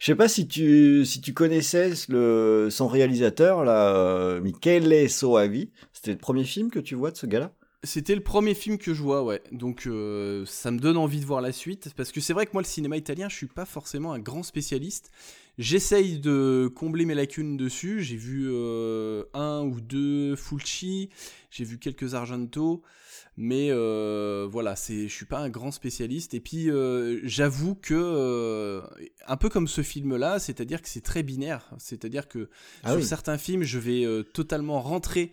Je 0.00 0.06
sais 0.06 0.14
pas 0.14 0.28
si 0.28 0.48
tu 0.48 1.04
si 1.04 1.20
tu 1.20 1.34
connaissais 1.34 1.92
le 2.08 2.68
son 2.70 2.88
réalisateur 2.88 3.64
là, 3.64 3.94
euh, 3.94 4.40
Michele 4.40 5.10
Soavi. 5.10 5.70
C'était 5.92 6.12
le 6.12 6.18
premier 6.18 6.44
film 6.44 6.70
que 6.70 6.78
tu 6.78 6.94
vois 6.94 7.10
de 7.10 7.18
ce 7.18 7.26
gars-là? 7.26 7.52
C'était 7.84 8.14
le 8.14 8.22
premier 8.22 8.54
film 8.54 8.78
que 8.78 8.94
je 8.94 9.02
vois, 9.02 9.22
ouais. 9.22 9.42
Donc 9.52 9.86
euh, 9.86 10.46
ça 10.46 10.70
me 10.70 10.78
donne 10.78 10.96
envie 10.96 11.20
de 11.20 11.26
voir 11.26 11.42
la 11.42 11.52
suite 11.52 11.92
parce 11.98 12.12
que 12.12 12.22
c'est 12.22 12.32
vrai 12.32 12.46
que 12.46 12.52
moi 12.54 12.62
le 12.62 12.66
cinéma 12.66 12.96
italien, 12.96 13.28
je 13.28 13.36
suis 13.36 13.46
pas 13.46 13.66
forcément 13.66 14.14
un 14.14 14.18
grand 14.18 14.42
spécialiste. 14.42 15.10
J'essaye 15.58 16.18
de 16.18 16.72
combler 16.74 17.04
mes 17.04 17.14
lacunes 17.14 17.58
dessus. 17.58 18.02
J'ai 18.02 18.16
vu 18.16 18.48
euh, 18.50 19.24
un 19.34 19.60
ou 19.60 19.82
deux 19.82 20.34
Fulci, 20.34 21.10
j'ai 21.50 21.64
vu 21.64 21.78
quelques 21.78 22.14
Argento. 22.14 22.82
Mais 23.42 23.68
euh, 23.70 24.46
voilà, 24.50 24.76
c'est, 24.76 25.08
je 25.08 25.14
suis 25.14 25.24
pas 25.24 25.38
un 25.38 25.48
grand 25.48 25.70
spécialiste. 25.70 26.34
Et 26.34 26.40
puis, 26.40 26.70
euh, 26.70 27.20
j'avoue 27.24 27.74
que, 27.74 27.94
euh, 27.94 28.82
un 29.26 29.38
peu 29.38 29.48
comme 29.48 29.66
ce 29.66 29.80
film-là, 29.80 30.38
c'est-à-dire 30.38 30.82
que 30.82 30.88
c'est 30.90 31.00
très 31.00 31.22
binaire. 31.22 31.70
C'est-à-dire 31.78 32.28
que 32.28 32.50
ah 32.84 32.92
sur 32.92 33.02
certains 33.02 33.38
films, 33.38 33.62
je 33.62 33.78
vais 33.78 34.24
totalement 34.34 34.82
rentrer 34.82 35.32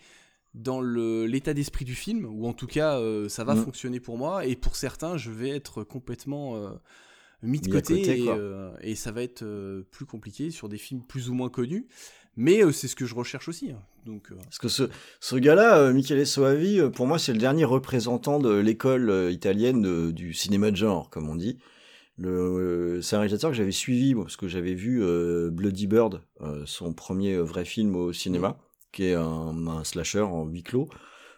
dans 0.54 0.80
l'état 0.80 1.54
d'esprit 1.54 1.84
du 1.84 1.96
film, 1.96 2.24
ou 2.24 2.48
en 2.48 2.54
tout 2.54 2.66
cas, 2.66 2.98
ça 3.28 3.44
va 3.44 3.56
mm. 3.56 3.64
fonctionner 3.66 4.00
pour 4.00 4.18
moi. 4.18 4.46
Et 4.46 4.56
pour 4.56 4.78
certains, 4.78 5.18
je 5.18 5.30
vais 5.30 5.50
être 5.50 5.84
complètement 5.84 6.56
mis 7.44 7.60
de 7.60 7.70
côté, 7.70 8.22
et, 8.22 8.30
et, 8.90 8.96
ça 8.96 9.12
va 9.12 9.22
être 9.22 9.44
plus 9.92 10.06
compliqué 10.06 10.50
sur 10.50 10.70
des 10.70 10.78
films 10.78 11.04
plus 11.04 11.30
ou 11.30 11.34
moins 11.34 11.50
connus. 11.50 11.88
Mais 12.38 12.62
c'est 12.72 12.88
ce 12.88 12.96
que 12.96 13.06
je 13.06 13.16
recherche 13.16 13.50
aussi. 13.50 13.72
hein. 13.72 13.82
Donc, 14.08 14.32
euh, 14.32 14.36
Parce 14.44 14.58
que 14.58 14.70
ce, 14.70 14.84
ce 15.20 15.36
gars-là, 15.36 15.80
euh, 15.80 15.94
Michele 15.94 16.26
Soavi, 16.26 16.80
euh, 16.80 16.90
pour 16.90 17.06
moi, 17.08 17.20
c'est 17.20 17.34
le 17.34 17.40
dernier 17.40 17.66
représentant 17.66 18.40
de 18.40 18.54
l'école 18.56 19.10
euh, 19.10 19.32
italienne 19.32 19.82
de- 19.82 20.12
du 20.12 20.34
cinéma 20.34 20.72
de 20.72 20.78
genre, 20.78 21.10
comme 21.10 21.30
on 21.30 21.36
dit. 21.36 21.60
C'est 22.20 23.16
un 23.16 23.20
réalisateur 23.20 23.52
que 23.52 23.56
j'avais 23.58 23.72
suivi, 23.72 24.16
parce 24.16 24.38
que 24.38 24.48
j'avais 24.48 24.74
vu 24.74 25.04
Bloody 25.52 25.86
Bird, 25.86 26.24
son 26.66 26.92
premier 26.92 27.38
vrai 27.38 27.64
film 27.64 27.96
au 27.96 28.12
cinéma, 28.12 28.58
qui 28.92 29.04
est 29.04 29.14
un, 29.14 29.68
un 29.68 29.84
slasher 29.84 30.22
en 30.22 30.48
huis 30.48 30.64
clos, 30.64 30.90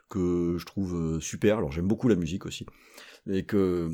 que 0.08 0.56
je 0.58 0.66
trouve 0.66 1.20
super. 1.20 1.58
Alors 1.58 1.74
j'aime 1.74 1.88
beaucoup 1.90 2.08
la 2.08 2.16
musique 2.16 2.46
aussi. 2.46 2.66
Et 3.30 3.44
que, 3.44 3.90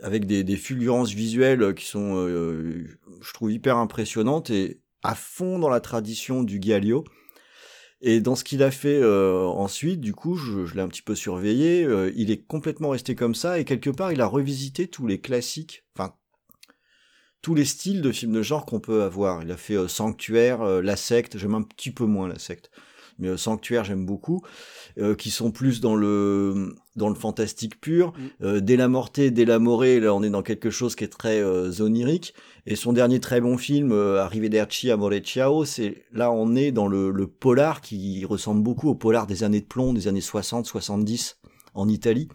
avec 0.00 0.26
des, 0.26 0.44
des 0.44 0.54
fulgurances 0.56 1.10
visuelles 1.12 1.74
qui 1.74 1.86
sont, 1.86 2.14
je 2.28 3.32
trouve, 3.34 3.50
hyper 3.50 3.76
impressionnantes 3.76 4.50
et 4.50 4.80
à 5.02 5.16
fond 5.16 5.58
dans 5.58 5.70
la 5.70 5.80
tradition 5.80 6.44
du 6.44 6.62
Giallo. 6.62 7.02
Et 8.04 8.20
dans 8.20 8.34
ce 8.34 8.42
qu'il 8.42 8.64
a 8.64 8.72
fait 8.72 9.00
euh, 9.00 9.44
ensuite, 9.46 10.00
du 10.00 10.12
coup, 10.12 10.34
je, 10.34 10.74
l'ai 10.74 10.80
un 10.82 10.88
petit 10.88 11.02
peu 11.02 11.14
surveillé. 11.14 11.84
euh, 11.84 12.12
il 12.16 12.32
est 12.32 12.44
complètement 12.44 12.90
resté 12.90 13.14
comme 13.14 13.36
ça 13.36 13.60
et 13.60 13.64
quelque 13.64 13.90
part, 13.90 14.12
il 14.12 14.20
a 14.20 14.26
revisité 14.26 14.88
tous 14.88 15.06
les 15.06 15.20
classiques, 15.20 15.84
enfin 15.96 16.14
tous 17.42 17.54
les 17.54 17.64
styles 17.64 18.02
de 18.02 18.12
films 18.12 18.32
de 18.32 18.42
genre 18.42 18.66
qu'on 18.66 18.80
peut 18.80 19.04
avoir. 19.04 19.42
Il 19.42 19.52
a 19.52 19.56
fait 19.56 19.76
euh, 19.76 19.86
Sanctuaire, 19.86 20.64
La 20.82 20.96
Secte. 20.96 21.38
J'aime 21.38 21.54
un 21.54 21.62
petit 21.62 21.92
peu 21.92 22.04
moins 22.04 22.28
La 22.28 22.40
Secte, 22.40 22.72
mais 23.22 23.28
euh, 23.28 23.36
Sanctuaire, 23.36 23.84
j'aime 23.84 24.04
beaucoup, 24.04 24.42
euh, 24.98 25.14
qui 25.14 25.30
sont 25.30 25.50
plus 25.50 25.80
dans 25.80 25.94
le 25.94 26.74
dans 26.96 27.08
le 27.08 27.14
fantastique 27.14 27.80
pur. 27.80 28.08
Mm. 28.08 28.44
Euh, 28.44 28.60
Dès 28.60 28.76
la 28.76 28.88
mortée, 28.88 29.30
dès 29.30 29.44
la 29.44 29.58
morée, 29.58 30.00
là, 30.00 30.12
on 30.14 30.22
est 30.22 30.30
dans 30.30 30.42
quelque 30.42 30.68
chose 30.68 30.94
qui 30.94 31.04
est 31.04 31.08
très 31.08 31.40
euh, 31.40 31.70
onirique. 31.80 32.34
Et 32.66 32.76
son 32.76 32.92
dernier 32.92 33.20
très 33.20 33.40
bon 33.40 33.56
film, 33.56 33.92
euh, 33.92 34.22
Arrivederci 34.22 34.90
Amore 34.90 35.14
Ciao, 35.20 35.64
c'est 35.64 36.04
là 36.12 36.30
on 36.30 36.54
est 36.54 36.72
dans 36.72 36.86
le, 36.86 37.10
le 37.10 37.26
polar 37.26 37.80
qui 37.80 38.24
ressemble 38.24 38.62
beaucoup 38.62 38.88
au 38.88 38.94
polar 38.94 39.26
des 39.26 39.44
années 39.44 39.60
de 39.60 39.66
plomb, 39.66 39.92
des 39.92 40.08
années 40.08 40.20
60-70 40.20 41.36
en 41.74 41.88
Italie. 41.88 42.28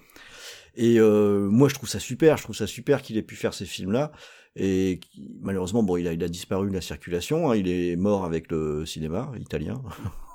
Et 0.75 1.00
euh, 1.00 1.50
moi 1.50 1.70
je 1.70 1.75
trouve 1.75 1.89
ça 1.89 2.00
super, 2.00 2.38
je 2.38 2.44
trouve 2.44 2.56
ça 2.56 2.67
super 2.67 3.01
qu'il 3.01 3.17
ait 3.17 3.24
pu 3.24 3.36
faire 3.36 3.53
ces 3.53 3.65
films-là. 3.65 4.12
Et 4.60 5.00
qui- 5.00 5.30
malheureusement, 5.42 5.84
bon, 5.84 5.98
il 5.98 6.08
a, 6.08 6.14
il 6.14 6.24
a 6.24 6.28
disparu 6.28 6.70
de 6.70 6.74
la 6.74 6.82
circulation, 6.82 7.52
hein, 7.52 7.56
il 7.56 7.68
est 7.68 7.96
mort 7.96 8.26
avec 8.26 8.50
le 8.52 8.86
cinéma 8.88 9.32
italien. 9.40 9.82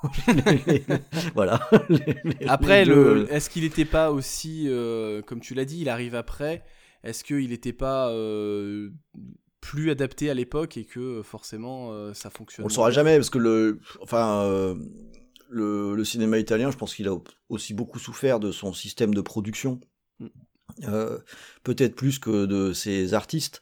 voilà. 1.35 1.59
Les- 1.89 2.15
les- 2.23 2.47
Après, 2.47 2.85
le, 2.85 2.95
euh, 2.95 3.27
est-ce 3.29 3.49
qu'il 3.49 3.63
n'était 3.63 3.85
pas 3.85 4.11
aussi, 4.11 4.65
euh, 4.67 5.21
comme 5.21 5.39
tu 5.39 5.53
l'as 5.53 5.65
dit, 5.65 5.79
il 5.81 5.89
arrive 5.89 6.15
après. 6.15 6.63
Est-ce 7.03 7.23
qu'il 7.23 7.49
n'était 7.49 7.73
pas 7.73 8.09
euh, 8.11 8.89
plus 9.61 9.89
adapté 9.91 10.29
à 10.29 10.33
l'époque 10.33 10.77
et 10.77 10.85
que 10.85 11.21
forcément 11.21 11.91
euh, 11.91 12.13
ça 12.13 12.29
fonctionne 12.29 12.63
On 12.65 12.69
le 12.69 12.73
saura 12.73 12.91
jamais 12.91 13.15
parce 13.17 13.29
que 13.29 13.39
le, 13.39 13.79
enfin, 14.01 14.75
le, 15.49 15.95
le 15.95 16.05
cinéma 16.05 16.37
italien, 16.39 16.71
je 16.71 16.77
pense 16.77 16.95
qu'il 16.95 17.07
a 17.09 17.17
aussi 17.49 17.73
beaucoup 17.73 17.99
souffert 17.99 18.39
de 18.39 18.51
son 18.51 18.73
système 18.73 19.13
de 19.13 19.21
production, 19.21 19.79
Mm. 20.19 20.27
Euh, 20.87 21.19
peut-être 21.63 21.93
plus 21.95 22.17
que 22.19 22.45
de 22.45 22.71
ses 22.73 23.13
artistes. 23.13 23.61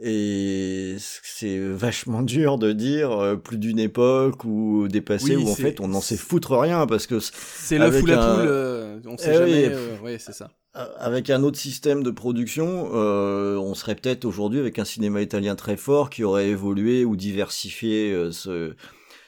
Et 0.00 0.96
c'est 0.98 1.58
vachement 1.58 2.22
dur 2.22 2.58
de 2.58 2.72
dire 2.72 3.12
euh, 3.12 3.36
plus 3.36 3.58
d'une 3.58 3.78
époque 3.78 4.44
ou 4.44 4.88
dépassé 4.88 5.36
Oui, 5.36 5.44
où 5.44 5.48
en 5.48 5.54
fait 5.54 5.80
on 5.80 5.88
n'en 5.88 6.00
sait 6.00 6.16
foutre 6.16 6.56
rien 6.58 6.86
parce 6.86 7.06
que 7.06 7.20
C'est 7.20 7.78
avec 7.78 8.02
ou 8.02 8.06
la 8.06 8.20
un- 8.20 8.38
poule, 8.38 8.48
euh, 8.48 9.00
on 9.06 9.16
sait 9.16 9.26
Eh 9.34 9.38
oui. 9.38 9.38
jamais. 9.38 9.68
euh, 9.72 9.98
ouais, 10.00 10.18
c'est 10.18 10.32
ça. 10.32 10.50
Avec 10.98 11.30
un 11.30 11.44
autre 11.44 11.58
système 11.58 12.02
de 12.02 12.10
production, 12.10 12.90
euh, 12.94 13.56
on 13.56 13.74
serait 13.74 13.94
peut-être 13.94 14.24
aujourd'hui 14.24 14.58
avec 14.58 14.80
un 14.80 14.84
cinéma 14.84 15.22
italien 15.22 15.54
très 15.54 15.76
fort 15.76 16.10
qui 16.10 16.24
aurait 16.24 16.48
évolué 16.48 17.04
ou 17.04 17.14
diversifié 17.14 18.10
euh, 18.12 18.32
ce, 18.32 18.74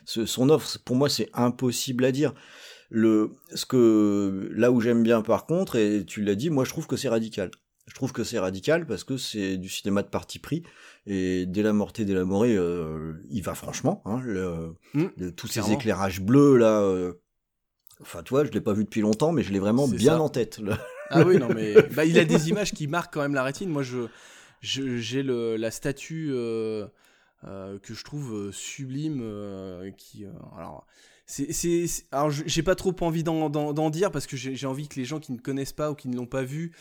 ce- 0.05 0.27
son 0.27 0.51
offre. 0.51 0.77
Pour 0.85 0.97
moi, 0.97 1.09
c'est 1.09 1.31
impossible 1.35 2.05
à 2.05 2.11
dire. 2.11 2.35
Le, 2.91 3.31
ce 3.55 3.65
que 3.67 4.49
là 4.53 4.73
où 4.73 4.81
j'aime 4.81 5.05
bien 5.05 5.21
par 5.23 5.47
contre, 5.47 5.77
et 5.77 6.05
tu 6.05 6.23
l'as 6.23 6.35
dit, 6.37 6.51
moi 6.51 6.65
je 6.65 6.71
trouve 6.71 6.89
que 6.89 6.97
c'est 6.97 7.09
radical. 7.09 7.51
Je 7.87 7.95
trouve 7.95 8.13
que 8.13 8.25
c'est 8.25 8.39
radical 8.39 8.87
parce 8.87 9.05
que 9.05 9.17
c'est 9.17 9.57
du 9.57 9.69
cinéma 9.69 10.03
de 10.03 10.09
parti 10.09 10.39
pris 10.39 10.63
et 11.07 11.47
dès 11.47 11.63
la 11.63 11.73
mortée, 11.73 12.05
dès 12.05 12.15
la 12.15 12.25
morée, 12.25 12.57
euh, 12.57 13.15
il 13.31 13.43
va 13.43 13.55
franchement. 13.55 14.03
Hein, 14.05 14.21
le- 14.25 14.75
Mm, 14.95 15.05
le- 15.17 15.33
tous 15.33 15.47
ces 15.47 15.61
éclairages 15.73 16.21
bleus 16.21 16.57
là. 16.57 16.81
euh, 16.81 17.13
Enfin, 18.03 18.23
toi, 18.23 18.45
je 18.45 18.51
l'ai 18.51 18.61
pas 18.61 18.75
vu 18.75 18.85
depuis 18.85 19.01
longtemps, 19.01 19.33
mais 19.33 19.43
je 19.43 19.53
l'ai 19.53 19.59
vraiment 19.59 19.89
bien 19.89 20.17
ça. 20.17 20.21
en 20.21 20.29
tête. 20.29 20.59
le- 20.59 20.75
Ah 21.11 21.23
oui, 21.25 21.39
non, 21.39 21.49
mais 21.55 21.75
bah, 21.97 22.05
il 22.05 22.19
a 22.19 22.25
des 22.27 22.51
images 22.51 22.73
qui 22.73 22.89
marquent 22.89 23.15
quand 23.15 23.23
même 23.23 23.33
la 23.35 23.43
rétine. 23.45 23.71
Moi, 23.71 23.83
je 23.83 24.09
j'ai 24.61 25.23
la 25.23 25.71
statue 25.71 26.31
euh, 26.33 26.87
euh, 27.45 27.79
que 27.79 27.95
je 27.95 28.05
trouve 28.05 28.51
sublime. 28.53 29.23
qui 29.97 30.25
alors 30.59 30.87
c'est 31.29 31.87
alors 32.13 32.31
j'ai 32.31 32.63
pas 32.63 32.75
trop 32.75 32.95
envie 33.01 33.23
d'en 33.25 33.91
dire 33.91 34.11
parce 34.11 34.27
que 34.27 34.37
j'ai 34.37 34.67
envie 34.67 34.89
que 34.89 34.97
les 34.97 35.05
gens 35.05 35.19
qui 35.21 35.33
ne 35.33 35.39
connaissent 35.39 35.73
pas 35.73 35.91
ou 35.91 35.95
qui 35.95 36.09
ne 36.09 36.17
l'ont 36.17 36.27
pas 36.27 36.43
vu 36.43 36.73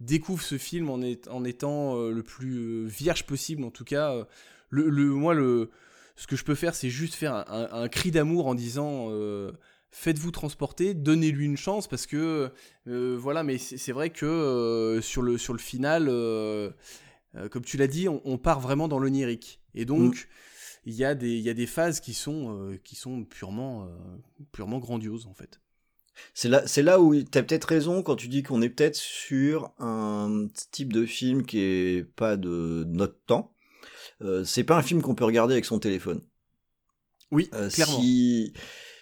découvrent 0.00 0.42
ce 0.42 0.58
film 0.58 0.90
en, 0.90 1.00
est- 1.02 1.28
en 1.28 1.44
étant 1.44 1.96
euh, 1.96 2.10
le 2.12 2.22
plus 2.22 2.56
euh, 2.58 2.84
vierge 2.86 3.24
possible. 3.26 3.64
En 3.64 3.70
tout 3.70 3.84
cas, 3.84 4.12
euh, 4.12 4.24
le, 4.70 4.88
le 4.88 5.06
moi 5.06 5.34
le 5.34 5.70
ce 6.16 6.26
que 6.26 6.36
je 6.36 6.44
peux 6.44 6.54
faire, 6.54 6.74
c'est 6.74 6.90
juste 6.90 7.14
faire 7.14 7.34
un, 7.34 7.44
un- 7.48 7.82
un 7.82 7.88
cri 7.88 8.10
d'amour 8.10 8.46
en 8.46 8.54
disant. 8.54 9.08
Faites-vous 9.96 10.32
transporter, 10.32 10.92
donnez-lui 10.92 11.44
une 11.46 11.56
chance 11.56 11.86
parce 11.86 12.06
que 12.08 12.50
euh, 12.88 13.16
voilà, 13.16 13.44
mais 13.44 13.58
c'est 13.58 13.92
vrai 13.92 14.10
que 14.10 14.26
euh, 14.26 15.00
sur, 15.00 15.22
le, 15.22 15.38
sur 15.38 15.52
le 15.52 15.60
final, 15.60 16.08
euh, 16.08 16.68
comme 17.52 17.64
tu 17.64 17.76
l'as 17.76 17.86
dit, 17.86 18.08
on, 18.08 18.20
on 18.24 18.36
part 18.36 18.58
vraiment 18.58 18.88
dans 18.88 18.98
l'onirique. 18.98 19.60
Et 19.76 19.84
donc, 19.84 20.28
il 20.84 20.94
y, 20.94 21.04
a 21.04 21.14
des- 21.14 21.36
il 21.36 21.42
y 21.42 21.48
a 21.48 21.54
des 21.54 21.66
phases 21.68 22.00
qui 22.00 22.12
sont, 22.12 22.76
qui 22.82 22.96
sont 22.96 23.22
purement, 23.24 23.88
purement 24.50 24.80
grandioses, 24.80 25.26
en 25.26 25.32
fait. 25.32 25.60
C'est 26.32 26.48
là, 26.48 26.66
c'est 26.66 26.82
là 26.82 27.00
où 27.00 27.14
tu 27.14 27.38
as 27.38 27.42
peut-être 27.42 27.64
raison 27.64 28.02
quand 28.02 28.16
tu 28.16 28.28
dis 28.28 28.42
qu'on 28.42 28.62
est 28.62 28.68
peut-être 28.68 28.96
sur 28.96 29.72
un 29.78 30.46
type 30.70 30.92
de 30.92 31.06
film 31.06 31.44
qui 31.44 31.60
est 31.60 32.04
pas 32.16 32.36
de 32.36 32.84
notre 32.88 33.18
temps. 33.26 33.52
Euh, 34.22 34.44
c'est 34.44 34.64
pas 34.64 34.76
un 34.76 34.82
film 34.82 35.02
qu'on 35.02 35.14
peut 35.14 35.24
regarder 35.24 35.54
avec 35.54 35.64
son 35.64 35.78
téléphone. 35.78 36.20
Oui, 37.30 37.48
Euh, 37.52 37.68
clairement. 37.68 38.00
si 38.00 38.52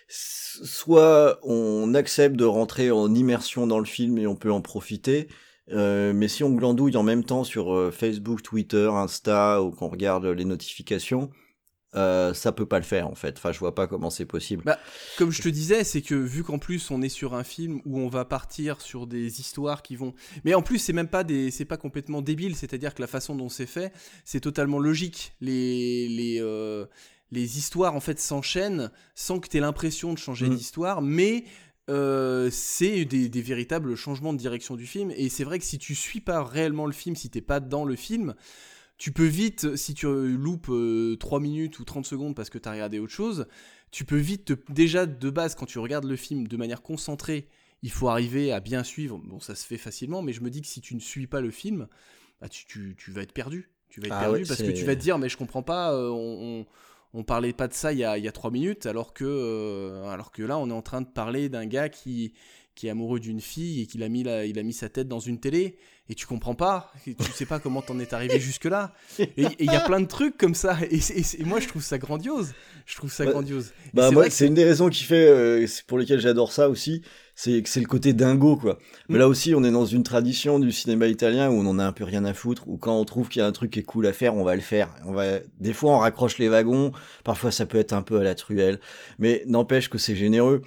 soit 0.08 1.38
on 1.42 1.94
accepte 1.94 2.36
de 2.36 2.44
rentrer 2.44 2.90
en 2.90 3.14
immersion 3.14 3.66
dans 3.66 3.78
le 3.78 3.84
film 3.84 4.18
et 4.18 4.26
on 4.26 4.36
peut 4.36 4.52
en 4.52 4.60
profiter, 4.60 5.28
euh, 5.70 6.12
mais 6.12 6.28
si 6.28 6.44
on 6.44 6.50
glandouille 6.50 6.96
en 6.96 7.02
même 7.02 7.24
temps 7.24 7.44
sur 7.44 7.92
Facebook, 7.92 8.42
Twitter, 8.42 8.90
Insta 8.92 9.62
ou 9.62 9.70
qu'on 9.70 9.88
regarde 9.88 10.26
les 10.26 10.44
notifications, 10.44 11.30
euh, 11.94 12.32
ça 12.32 12.52
peut 12.52 12.66
pas 12.66 12.78
le 12.78 12.84
faire 12.84 13.06
en 13.08 13.14
fait. 13.14 13.36
Enfin, 13.36 13.52
je 13.52 13.58
vois 13.58 13.74
pas 13.74 13.86
comment 13.86 14.08
c'est 14.10 14.24
possible. 14.24 14.62
Bah, 14.64 14.78
Comme 15.18 15.30
je 15.30 15.42
te 15.42 15.48
disais, 15.48 15.84
c'est 15.84 16.00
que 16.02 16.14
vu 16.14 16.42
qu'en 16.42 16.58
plus 16.58 16.90
on 16.90 17.02
est 17.02 17.08
sur 17.10 17.34
un 17.34 17.44
film 17.44 17.80
où 17.84 17.98
on 18.00 18.08
va 18.08 18.24
partir 18.24 18.80
sur 18.80 19.06
des 19.06 19.40
histoires 19.40 19.82
qui 19.82 19.96
vont, 19.96 20.14
mais 20.44 20.54
en 20.54 20.62
plus 20.62 20.78
c'est 20.78 20.92
même 20.94 21.08
pas 21.08 21.22
des, 21.24 21.50
c'est 21.50 21.64
pas 21.66 21.76
complètement 21.76 22.22
débile, 22.22 22.56
c'est-à-dire 22.56 22.94
que 22.94 23.02
la 23.02 23.08
façon 23.08 23.34
dont 23.34 23.48
c'est 23.48 23.66
fait, 23.66 23.92
c'est 24.24 24.40
totalement 24.40 24.78
logique. 24.78 25.34
Les 25.40 26.08
les 26.08 26.38
euh, 26.40 26.86
les 27.30 27.58
histoires 27.58 27.94
en 27.94 28.00
fait 28.00 28.18
s'enchaînent 28.20 28.90
sans 29.14 29.38
que 29.40 29.48
tu 29.48 29.56
aies 29.56 29.60
l'impression 29.60 30.12
de 30.12 30.18
changer 30.18 30.48
Mm. 30.48 30.54
d'histoire, 30.54 31.02
mais 31.02 31.44
euh, 31.90 32.48
c'est 32.52 33.04
des, 33.04 33.28
des 33.28 33.42
véritables 33.42 33.96
changements 33.96 34.32
de 34.32 34.38
direction 34.38 34.76
du 34.76 34.86
film. 34.86 35.10
Et 35.16 35.28
c'est 35.28 35.44
vrai 35.44 35.58
que 35.58 35.64
si 35.64 35.78
tu 35.78 35.94
suis 35.94 36.20
pas 36.20 36.42
réellement 36.44 36.86
le 36.86 36.92
film, 36.92 37.16
si 37.16 37.28
t'es 37.28 37.40
pas 37.40 37.58
dans 37.60 37.84
le 37.84 37.96
film, 37.96 38.34
tu 38.98 39.12
peux 39.12 39.26
vite, 39.26 39.76
si 39.76 39.94
tu 39.94 40.06
loupes 40.36 40.68
euh, 40.70 41.16
3 41.16 41.40
minutes 41.40 41.78
ou 41.80 41.84
30 41.84 42.06
secondes 42.06 42.34
parce 42.36 42.50
que 42.50 42.58
tu 42.58 42.68
as 42.68 42.72
regardé 42.72 42.98
autre 42.98 43.12
chose, 43.12 43.46
tu 43.90 44.04
peux 44.04 44.16
vite, 44.18 44.44
te- 44.46 44.72
déjà 44.72 45.06
de 45.06 45.30
base, 45.30 45.54
quand 45.54 45.66
tu 45.66 45.78
regardes 45.78 46.04
le 46.04 46.16
film 46.16 46.46
de 46.48 46.56
manière 46.56 46.82
concentrée, 46.82 47.48
il 47.82 47.90
faut 47.90 48.08
arriver 48.08 48.52
à 48.52 48.60
bien 48.60 48.84
suivre. 48.84 49.18
Bon, 49.24 49.40
ça 49.40 49.54
se 49.54 49.66
fait 49.66 49.78
facilement, 49.78 50.22
mais 50.22 50.32
je 50.32 50.40
me 50.42 50.50
dis 50.50 50.60
que 50.60 50.68
si 50.68 50.80
tu 50.80 50.94
ne 50.94 51.00
suis 51.00 51.26
pas 51.26 51.40
le 51.40 51.50
film, 51.50 51.88
bah, 52.40 52.48
tu, 52.48 52.64
tu- 52.66 52.94
tu 52.96 53.10
vas 53.10 53.22
être 53.22 53.32
perdu. 53.32 53.70
Tu 53.88 54.00
vas 54.00 54.06
être 54.08 54.14
Ah 54.14 54.20
perdu 54.20 54.40
ouais, 54.42 54.46
parce 54.46 54.62
que 54.62 54.70
tu 54.70 54.84
vas 54.84 54.94
te 54.96 55.00
dire, 55.00 55.18
mais 55.18 55.28
je 55.28 55.36
comprends 55.36 55.62
pas, 55.62 55.92
euh, 55.92 56.08
on, 56.10 56.60
on, 56.62 56.66
on 57.20 57.24
parlait 57.24 57.52
pas 57.52 57.68
de 57.68 57.74
ça 57.74 57.92
il 57.92 57.98
y 57.98 58.04
a, 58.04 58.16
il 58.18 58.24
y 58.24 58.28
a 58.28 58.32
3 58.32 58.50
minutes, 58.50 58.86
alors 58.86 59.12
que, 59.12 59.24
euh, 59.24 60.04
alors 60.08 60.32
que 60.32 60.42
là, 60.42 60.58
on 60.58 60.68
est 60.70 60.72
en 60.72 60.82
train 60.82 61.02
de 61.02 61.06
parler 61.08 61.48
d'un 61.48 61.66
gars 61.66 61.88
qui, 61.90 62.32
qui 62.74 62.86
est 62.86 62.90
amoureux 62.90 63.20
d'une 63.20 63.40
fille 63.40 63.82
et 63.82 63.86
qu'il 63.86 64.02
a 64.02 64.08
mis, 64.08 64.22
la- 64.22 64.46
il 64.46 64.58
a 64.58 64.62
mis 64.62 64.72
sa 64.72 64.88
tête 64.88 65.08
dans 65.08 65.20
une 65.20 65.40
télé 65.40 65.76
et 66.08 66.14
tu 66.14 66.26
comprends 66.26 66.54
pas, 66.54 66.92
et 67.06 67.14
tu 67.14 67.30
sais 67.32 67.46
pas 67.46 67.58
comment 67.58 67.80
t'en 67.80 67.98
es 68.00 68.12
arrivé 68.12 68.38
jusque 68.40 68.64
là. 68.64 68.92
Et 69.18 69.46
il 69.60 69.66
y 69.66 69.76
a 69.76 69.80
plein 69.80 70.00
de 70.00 70.06
trucs 70.06 70.36
comme 70.36 70.54
ça 70.54 70.76
et, 70.90 71.00
moi 71.44 71.60
je 71.60 71.68
trouve 71.68 71.82
ça 71.82 71.98
grandiose. 71.98 72.52
Je 72.84 72.96
trouve 72.96 73.12
ça 73.12 73.24
Bah, 73.24 73.30
grandiose. 73.30 73.72
Bah 73.94 74.08
c'est 74.08 74.14
moi, 74.14 74.26
une 74.40 74.54
des 74.54 74.64
raisons 74.64 74.88
qui 74.88 75.04
fait, 75.04 75.26
euh, 75.28 75.64
pour 75.86 75.98
lesquelles 75.98 76.20
j'adore 76.20 76.50
ça 76.50 76.68
aussi, 76.68 77.02
c'est 77.36 77.62
que 77.62 77.68
c'est 77.68 77.80
le 77.80 77.86
côté 77.86 78.12
dingo 78.12 78.56
quoi. 78.56 78.78
Mais 79.08 79.14
Mm. 79.16 79.18
là 79.20 79.28
aussi, 79.28 79.54
on 79.54 79.62
est 79.62 79.70
dans 79.70 79.86
une 79.86 80.02
tradition 80.02 80.58
du 80.58 80.72
cinéma 80.72 81.06
italien 81.06 81.48
où 81.48 81.54
on 81.54 81.66
en 81.66 81.78
a 81.78 81.84
un 81.84 81.92
peu 81.92 82.02
rien 82.04 82.24
à 82.24 82.34
foutre, 82.34 82.64
où 82.66 82.76
quand 82.76 82.98
on 82.98 83.04
trouve 83.04 83.28
qu'il 83.28 83.40
y 83.40 83.42
a 83.44 83.46
un 83.46 83.52
truc 83.52 83.70
qui 83.70 83.78
est 83.78 83.84
cool 83.84 84.06
à 84.06 84.12
faire, 84.12 84.34
on 84.34 84.42
va 84.42 84.56
le 84.56 84.60
faire. 84.60 84.92
On 85.06 85.12
va, 85.12 85.38
des 85.60 85.72
fois, 85.72 85.92
on 85.92 85.98
raccroche 85.98 86.38
les 86.38 86.48
wagons, 86.48 86.90
parfois 87.22 87.52
ça 87.52 87.64
peut 87.64 87.78
être 87.78 87.92
un 87.92 88.02
peu 88.02 88.18
à 88.18 88.24
la 88.24 88.34
truelle, 88.34 88.80
mais 89.20 89.44
n'empêche 89.46 89.88
que 89.88 89.98
c'est 89.98 90.16
généreux. 90.16 90.62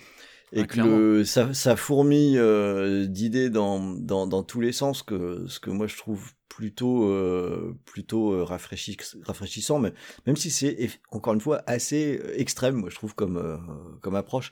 Et 0.53 0.61
Ah, 0.61 0.67
que 0.67 0.79
le, 0.79 1.25
ça, 1.25 1.53
ça 1.53 1.75
fourmille 1.75 2.37
euh, 2.37 3.05
d'idées 3.07 3.49
dans, 3.49 3.79
dans, 3.79 4.27
dans 4.27 4.43
tous 4.43 4.61
les 4.61 4.71
sens, 4.71 5.03
que, 5.03 5.45
ce 5.47 5.59
que 5.59 5.69
moi 5.69 5.87
je 5.87 5.97
trouve 5.97 6.31
plutôt, 6.49 7.09
euh, 7.09 7.75
plutôt 7.85 8.31
euh, 8.33 8.43
rafraîchi- 8.43 8.97
rafraîchissant, 9.23 9.79
mais 9.79 9.93
même 10.25 10.35
si 10.37 10.49
c'est 10.51 10.89
encore 11.11 11.33
une 11.33 11.41
fois 11.41 11.63
assez 11.67 12.21
extrême, 12.35 12.75
moi 12.75 12.89
je 12.89 12.95
trouve 12.95 13.15
comme, 13.15 13.37
euh, 13.37 13.57
comme 14.01 14.15
approche. 14.15 14.51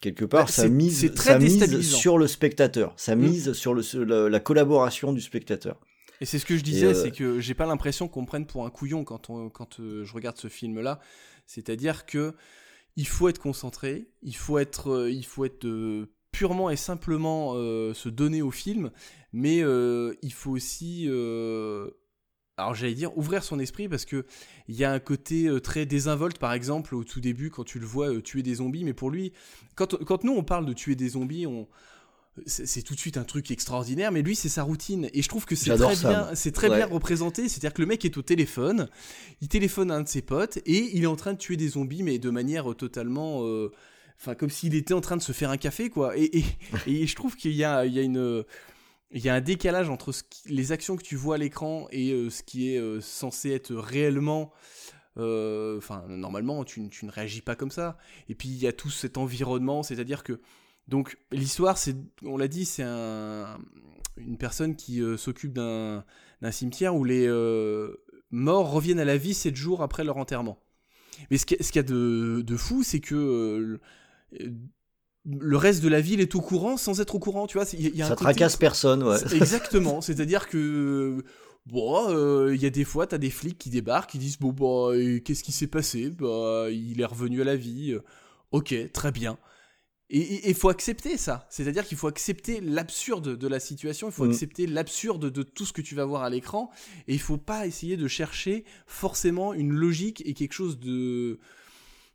Quelque 0.00 0.26
part, 0.26 0.46
Bah, 0.46 0.52
ça 0.52 0.68
mise, 0.68 1.12
très 1.14 1.30
ça 1.32 1.38
mise 1.38 1.90
sur 1.90 2.18
le 2.18 2.26
spectateur, 2.26 2.92
ça 2.96 3.16
Mm. 3.16 3.20
mise 3.20 3.52
sur, 3.54 3.72
le, 3.74 3.82
sur 3.82 4.04
la, 4.04 4.28
la 4.28 4.40
collaboration 4.40 5.12
du 5.12 5.20
spectateur. 5.22 5.80
Et 6.20 6.26
c'est 6.26 6.38
ce 6.38 6.44
que 6.46 6.56
je 6.56 6.62
disais, 6.62 6.94
c'est 6.94 7.10
que 7.10 7.40
j'ai 7.40 7.54
pas 7.54 7.66
l'impression 7.66 8.06
qu'on 8.06 8.22
me 8.22 8.26
prenne 8.26 8.46
pour 8.46 8.64
un 8.66 8.70
couillon 8.70 9.02
quand, 9.04 9.30
on, 9.30 9.48
quand 9.50 9.78
je 9.80 10.12
regarde 10.12 10.36
ce 10.36 10.48
film-là. 10.48 11.00
C'est-à-dire 11.46 12.06
que 12.06 12.34
il 12.96 13.06
faut 13.06 13.28
être 13.28 13.40
concentré, 13.40 14.08
il 14.22 14.36
faut 14.36 14.58
être, 14.58 14.90
euh, 14.90 15.10
il 15.10 15.24
faut 15.24 15.44
être 15.44 15.66
euh, 15.66 16.12
purement 16.30 16.70
et 16.70 16.76
simplement 16.76 17.52
euh, 17.54 17.94
se 17.94 18.08
donner 18.08 18.42
au 18.42 18.50
film, 18.50 18.90
mais 19.32 19.58
il 19.58 20.32
faut 20.32 20.52
aussi, 20.52 21.08
alors 22.56 22.74
j'allais 22.74 22.94
dire, 22.94 23.16
ouvrir 23.18 23.42
son 23.42 23.58
esprit 23.58 23.88
parce 23.88 24.04
que 24.04 24.26
il 24.68 24.76
y 24.76 24.84
a 24.84 24.92
un 24.92 25.00
côté 25.00 25.50
très 25.60 25.86
désinvolte, 25.86 26.38
par 26.38 26.52
exemple, 26.52 26.94
au 26.94 27.04
tout 27.04 27.20
début 27.20 27.50
quand 27.50 27.64
tu 27.64 27.78
le 27.78 27.86
vois 27.86 28.20
tuer 28.20 28.42
des 28.42 28.56
zombies, 28.56 28.84
mais 28.84 28.94
pour 28.94 29.10
lui, 29.10 29.32
quand, 29.74 29.96
quand 30.04 30.22
nous 30.24 30.32
on 30.32 30.44
parle 30.44 30.66
de 30.66 30.72
tuer 30.72 30.94
des 30.94 31.10
zombies, 31.10 31.46
on 31.46 31.68
c'est 32.46 32.66
c'est 32.66 32.82
tout 32.82 32.94
de 32.94 33.00
suite 33.00 33.16
un 33.16 33.24
truc 33.24 33.50
extraordinaire, 33.50 34.10
mais 34.12 34.22
lui 34.22 34.34
c'est 34.36 34.48
sa 34.48 34.62
routine 34.62 35.08
et 35.12 35.22
je 35.22 35.28
trouve 35.28 35.44
que 35.46 35.54
c'est 35.54 35.76
très 35.76 35.94
ça, 35.94 36.08
bien, 36.08 36.34
c'est 36.34 36.52
très 36.52 36.68
Ouais. 36.68 36.76
bien 36.78 36.86
représenté. 36.86 37.48
C'est-à-dire 37.48 37.72
que 37.74 37.80
le 37.82 37.86
mec 37.86 38.04
est 38.04 38.16
au 38.16 38.22
téléphone, 38.22 38.88
il 39.40 39.48
téléphone 39.48 39.90
à 39.90 39.94
un 39.96 40.02
de 40.02 40.08
ses 40.08 40.22
potes 40.22 40.56
et 40.66 40.96
il 40.96 41.04
est 41.04 41.06
en 41.06 41.16
train 41.16 41.32
de 41.32 41.38
tuer 41.38 41.56
des 41.56 41.68
zombies, 41.68 42.02
mais 42.02 42.18
de 42.18 42.30
manière 42.30 42.70
euh, 42.70 42.74
totalement, 42.74 43.44
euh, 43.44 43.70
enfin 44.20 44.34
comme 44.34 44.50
s'il 44.50 44.74
était 44.74 44.94
en 44.94 45.00
train 45.00 45.16
de 45.16 45.22
se 45.22 45.32
faire 45.32 45.50
un 45.50 45.56
café 45.56 45.90
quoi. 45.90 46.16
Et, 46.18 46.38
et, 46.38 46.44
et 46.86 47.06
je 47.06 47.14
trouve 47.14 47.36
qu'il 47.36 47.52
y 47.52 47.62
a, 47.64 47.86
il 47.86 47.92
y 47.92 47.98
a 47.98 48.02
une, 48.02 48.44
il 49.12 49.24
y 49.24 49.28
a 49.28 49.34
un 49.34 49.40
décalage 49.40 49.88
entre 49.90 50.10
ce 50.10 50.24
qui- 50.24 50.48
les 50.48 50.72
actions 50.72 50.96
que 50.96 51.04
tu 51.04 51.14
vois 51.14 51.36
à 51.36 51.38
l'écran 51.38 51.86
et 51.92 52.10
euh, 52.12 52.30
ce 52.30 52.42
qui 52.42 52.72
est 52.74 52.78
euh, 52.78 53.00
censé 53.00 53.50
être 53.50 53.72
réellement. 53.74 54.52
euh, 55.18 55.78
Enfin, 55.78 56.04
normalement, 56.08 56.64
tu, 56.64 56.88
tu 56.88 57.06
ne 57.06 57.10
réagis 57.12 57.42
pas 57.42 57.54
comme 57.54 57.70
ça. 57.70 57.96
Et 58.28 58.34
puis 58.34 58.48
il 58.48 58.56
y 58.56 58.66
a 58.66 58.72
tout 58.72 58.90
cet 58.90 59.16
environnement, 59.18 59.84
c'est-à-dire 59.84 60.24
que 60.24 60.40
donc 60.88 61.16
l'histoire, 61.32 61.78
c'est, 61.78 61.96
on 62.24 62.36
l'a 62.36 62.48
dit, 62.48 62.64
c'est 62.64 62.82
un, 62.84 63.58
une 64.16 64.36
personne 64.36 64.76
qui 64.76 65.00
euh, 65.00 65.16
s'occupe 65.16 65.52
d'un, 65.52 66.04
cimetière 66.52 66.94
où 66.94 67.04
les 67.04 67.26
euh, 67.26 67.96
morts 68.30 68.70
reviennent 68.70 69.00
à 69.00 69.04
la 69.04 69.16
vie 69.16 69.34
sept 69.34 69.56
jours 69.56 69.82
après 69.82 70.04
leur 70.04 70.18
enterrement. 70.18 70.58
Mais 71.30 71.38
ce 71.38 71.46
qu'il 71.46 71.58
y 71.74 71.78
a, 71.78 71.82
de, 71.82 72.42
de 72.44 72.56
fou, 72.56 72.82
c'est 72.82 73.00
que 73.00 73.14
euh, 73.14 73.80
le- 75.26 75.56
reste 75.56 75.82
de 75.82 75.88
la 75.88 76.00
ville 76.00 76.20
est 76.20 76.34
au 76.34 76.40
courant 76.40 76.76
sans 76.76 77.00
être 77.00 77.14
au 77.14 77.18
courant, 77.18 77.46
tu 77.46 77.58
vois. 77.58 77.66
y 77.72 77.86
a- 77.86 77.90
y 77.90 78.02
a 78.02 78.08
Ça 78.08 78.16
tracasse 78.16 78.56
personne, 78.56 79.02
ouais. 79.02 79.18
Exactement, 79.34 80.00
c'est-à-dire 80.00 80.48
que 80.48 81.24
bon, 81.66 82.10
euh, 82.10 82.54
il 82.54 82.62
y 82.62 82.66
a 82.66 82.70
des 82.70 82.84
fois, 82.84 83.06
t'as 83.06 83.18
des 83.18 83.30
flics 83.30 83.58
qui 83.58 83.70
débarquent, 83.70 84.10
qui 84.10 84.18
disent 84.18 84.38
bon 84.38 84.52
bah 84.52 84.94
qu'est-ce 85.24 85.42
qui 85.42 85.52
s'est 85.52 85.66
passé? 85.66 86.10
Bah 86.10 86.66
il 86.70 87.00
est 87.00 87.06
revenu 87.06 87.40
à 87.40 87.44
la 87.44 87.56
vie. 87.56 87.96
Ok, 88.52 88.74
très 88.92 89.12
bien. 89.12 89.38
Et 90.10 90.50
il 90.50 90.54
faut 90.54 90.68
accepter 90.68 91.16
ça, 91.16 91.46
c'est-à-dire 91.48 91.86
qu'il 91.86 91.96
faut 91.96 92.08
accepter 92.08 92.60
l'absurde 92.60 93.36
de 93.38 93.48
la 93.48 93.58
situation, 93.58 94.08
il 94.08 94.12
faut 94.12 94.26
Mm. 94.26 94.30
accepter 94.30 94.66
l'absurde 94.66 95.30
de 95.30 95.42
tout 95.42 95.64
ce 95.64 95.72
que 95.72 95.80
tu 95.80 95.94
vas 95.94 96.04
voir 96.04 96.22
à 96.22 96.30
l'écran, 96.30 96.70
et 97.08 97.14
il 97.14 97.20
faut 97.20 97.38
pas 97.38 97.66
essayer 97.66 97.96
de 97.96 98.06
chercher 98.06 98.64
forcément 98.86 99.54
une 99.54 99.72
logique 99.72 100.22
et 100.26 100.34
quelque 100.34 100.52
chose 100.52 100.78
de 100.78 101.38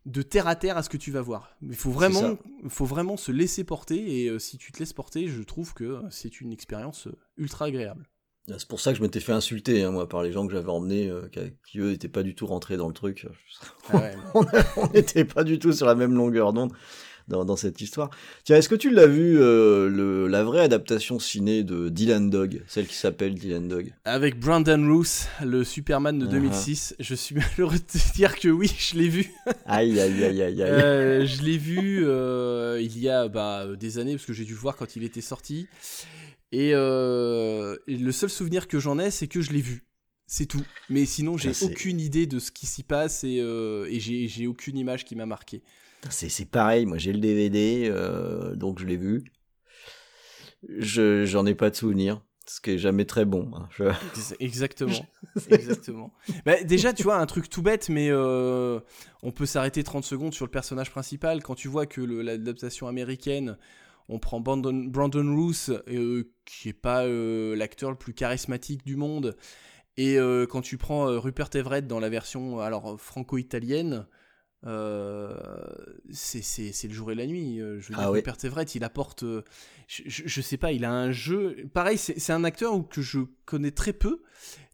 de 0.06 0.22
terre 0.22 0.46
à 0.48 0.56
terre 0.56 0.78
à 0.78 0.82
ce 0.82 0.88
que 0.88 0.96
tu 0.96 1.10
vas 1.10 1.20
voir. 1.20 1.54
Il 1.60 1.76
faut 1.76 1.90
vraiment, 1.90 2.38
faut 2.68 2.86
vraiment 2.86 3.18
se 3.18 3.32
laisser 3.32 3.64
porter, 3.64 4.22
et 4.22 4.28
euh, 4.28 4.38
si 4.38 4.56
tu 4.56 4.72
te 4.72 4.78
laisses 4.78 4.94
porter, 4.94 5.28
je 5.28 5.42
trouve 5.42 5.74
que 5.74 5.84
euh, 5.84 6.00
c'est 6.10 6.40
une 6.40 6.52
expérience 6.52 7.06
euh, 7.06 7.18
ultra 7.36 7.66
agréable. 7.66 8.08
C'est 8.48 8.66
pour 8.66 8.80
ça 8.80 8.92
que 8.92 8.98
je 8.98 9.02
m'étais 9.02 9.20
fait 9.20 9.32
insulter, 9.32 9.82
hein, 9.82 9.90
moi, 9.90 10.08
par 10.08 10.22
les 10.22 10.32
gens 10.32 10.46
que 10.46 10.52
j'avais 10.54 10.70
emmenés, 10.70 11.08
euh, 11.10 11.28
qui, 11.28 11.40
qui, 11.68 11.78
eux 11.80 11.90
n'étaient 11.90 12.08
pas 12.08 12.22
du 12.22 12.34
tout 12.34 12.46
rentrés 12.46 12.78
dans 12.78 12.88
le 12.88 12.94
truc. 12.94 13.26
on 14.76 14.86
n'était 14.94 15.26
pas 15.26 15.44
du 15.44 15.58
tout 15.58 15.72
sur 15.72 15.86
la 15.86 15.94
même 15.94 16.14
longueur 16.14 16.52
d'onde 16.54 16.72
dans, 17.30 17.44
dans 17.46 17.56
cette 17.56 17.80
histoire. 17.80 18.10
Tiens, 18.44 18.56
est-ce 18.56 18.68
que 18.68 18.74
tu 18.74 18.90
l'as 18.90 19.06
vu, 19.06 19.38
euh, 19.40 19.88
le, 19.88 20.26
la 20.28 20.44
vraie 20.44 20.60
adaptation 20.60 21.18
ciné 21.18 21.62
de 21.64 21.88
Dylan 21.88 22.28
Dog, 22.28 22.62
celle 22.68 22.86
qui 22.86 22.94
s'appelle 22.96 23.34
Dylan 23.34 23.66
Dog? 23.68 23.94
Avec 24.04 24.38
Brandon 24.38 24.84
Roos, 24.86 25.26
le 25.42 25.64
Superman 25.64 26.18
de 26.18 26.26
Uh-huh. 26.26 26.30
2006, 26.30 26.96
je 27.00 27.14
suis 27.14 27.34
malheureux 27.36 27.78
de 27.78 27.98
te 27.98 28.12
dire 28.14 28.38
que 28.38 28.48
oui, 28.48 28.70
je 28.78 28.98
l'ai 28.98 29.08
vu. 29.08 29.32
Aïe, 29.64 29.98
aïe, 29.98 30.22
aïe, 30.24 30.42
aïe, 30.42 30.62
aïe. 30.62 30.70
Euh, 30.70 31.24
je 31.26 31.42
l'ai 31.42 31.56
vu 31.56 32.04
euh, 32.04 32.78
il 32.82 32.98
y 32.98 33.08
a 33.08 33.28
bah, 33.28 33.66
des 33.78 33.98
années, 33.98 34.16
parce 34.16 34.26
que 34.26 34.32
j'ai 34.32 34.44
dû 34.44 34.52
le 34.52 34.58
voir 34.58 34.76
quand 34.76 34.96
il 34.96 35.04
était 35.04 35.20
sorti. 35.22 35.66
Et, 36.52 36.70
et 36.70 37.96
le 37.96 38.12
seul 38.12 38.28
souvenir 38.28 38.66
que 38.68 38.78
j'en 38.78 38.98
ai, 38.98 39.10
c'est 39.10 39.28
que 39.28 39.40
je 39.40 39.52
l'ai 39.52 39.60
vu. 39.60 39.84
C'est 40.26 40.46
tout. 40.46 40.62
Mais 40.88 41.06
sinon, 41.06 41.36
j'ai 41.36 41.50
Ah, 41.50 41.64
aucune 41.64 42.00
idée 42.00 42.26
de 42.26 42.38
ce 42.38 42.52
qui 42.52 42.66
s'y 42.66 42.84
passe 42.84 43.24
et, 43.24 43.40
euh, 43.40 43.88
j'ai 43.98 44.46
aucune 44.46 44.78
image 44.78 45.04
qui 45.04 45.16
m'a 45.16 45.26
marqué. 45.26 45.60
C'est, 46.08 46.44
pareil, 46.46 46.86
moi 46.86 46.96
j'ai 46.98 47.12
le 47.12 47.18
DVD, 47.20 47.88
euh, 47.90 48.54
donc 48.56 48.78
je 48.78 48.86
l'ai 48.86 48.96
vu. 48.96 49.24
Je, 50.68 51.24
j'en 51.24 51.46
ai 51.46 51.54
pas 51.54 51.70
de 51.70 51.76
souvenir, 51.76 52.22
ce 52.46 52.60
qui 52.60 52.72
est 52.72 52.78
jamais 52.78 53.04
très 53.04 53.24
bon. 53.24 53.50
hein. 53.54 53.68
Je- 53.70 54.34
Exactement. 54.40 55.06
Exactement. 55.50 56.12
Bah, 56.44 56.62
déjà, 56.64 56.92
tu 56.92 57.02
vois, 57.02 57.16
un 57.16 57.26
truc 57.26 57.48
tout 57.48 57.62
bête, 57.62 57.88
mais 57.88 58.08
euh, 58.10 58.80
on 59.22 59.30
peut 59.32 59.46
s'arrêter 59.46 59.82
30 59.82 60.04
secondes 60.04 60.34
sur 60.34 60.44
le 60.44 60.50
personnage 60.50 60.90
principal. 60.90 61.42
Quand 61.42 61.54
tu 61.54 61.68
vois 61.68 61.86
que 61.86 62.00
l'adaptation 62.00 62.88
américaine, 62.88 63.56
on 64.08 64.18
prend 64.18 64.40
Brandon, 64.40 64.84
Brandon 64.86 65.34
Roos, 65.34 65.70
euh, 65.88 66.24
qui 66.44 66.68
est 66.68 66.72
pas 66.74 67.04
euh, 67.04 67.54
l'acteur 67.56 67.90
le 67.90 67.96
plus 67.96 68.12
charismatique 68.12 68.84
du 68.84 68.96
monde, 68.96 69.36
et 69.96 70.18
euh, 70.18 70.46
quand 70.46 70.60
tu 70.62 70.76
prends 70.78 71.06
Rupert 71.20 71.48
Everett 71.54 71.86
dans 71.86 72.00
la 72.00 72.08
version 72.08 72.60
alors 72.60 73.00
franco-italienne, 73.00 74.06
euh, 74.66 75.34
c'est 76.12 76.84
le 76.88 76.92
jour 76.94 77.10
et 77.12 77.14
la 77.14 77.26
nuit. 77.26 77.60
Euh, 77.60 77.80
Je 77.80 77.88
veux 77.88 77.94
Ah 77.98 78.02
dire, 78.02 78.10
oui. 78.10 78.18
Rupert 78.18 78.36
Everett, 78.44 78.74
il 78.74 78.84
apporte. 78.84 79.22
euh, 79.22 79.42
je, 79.88 80.02
je- 80.06 80.22
je 80.26 80.40
sais 80.40 80.56
pas, 80.56 80.72
il 80.72 80.84
a 80.84 80.92
un 80.92 81.10
jeu. 81.12 81.56
Pareil, 81.72 81.98
c'est 81.98 82.32
un 82.32 82.44
acteur 82.44 82.72
que 82.88 83.02
je 83.02 83.20
connais 83.44 83.70
très 83.70 83.92
peu. 83.92 84.22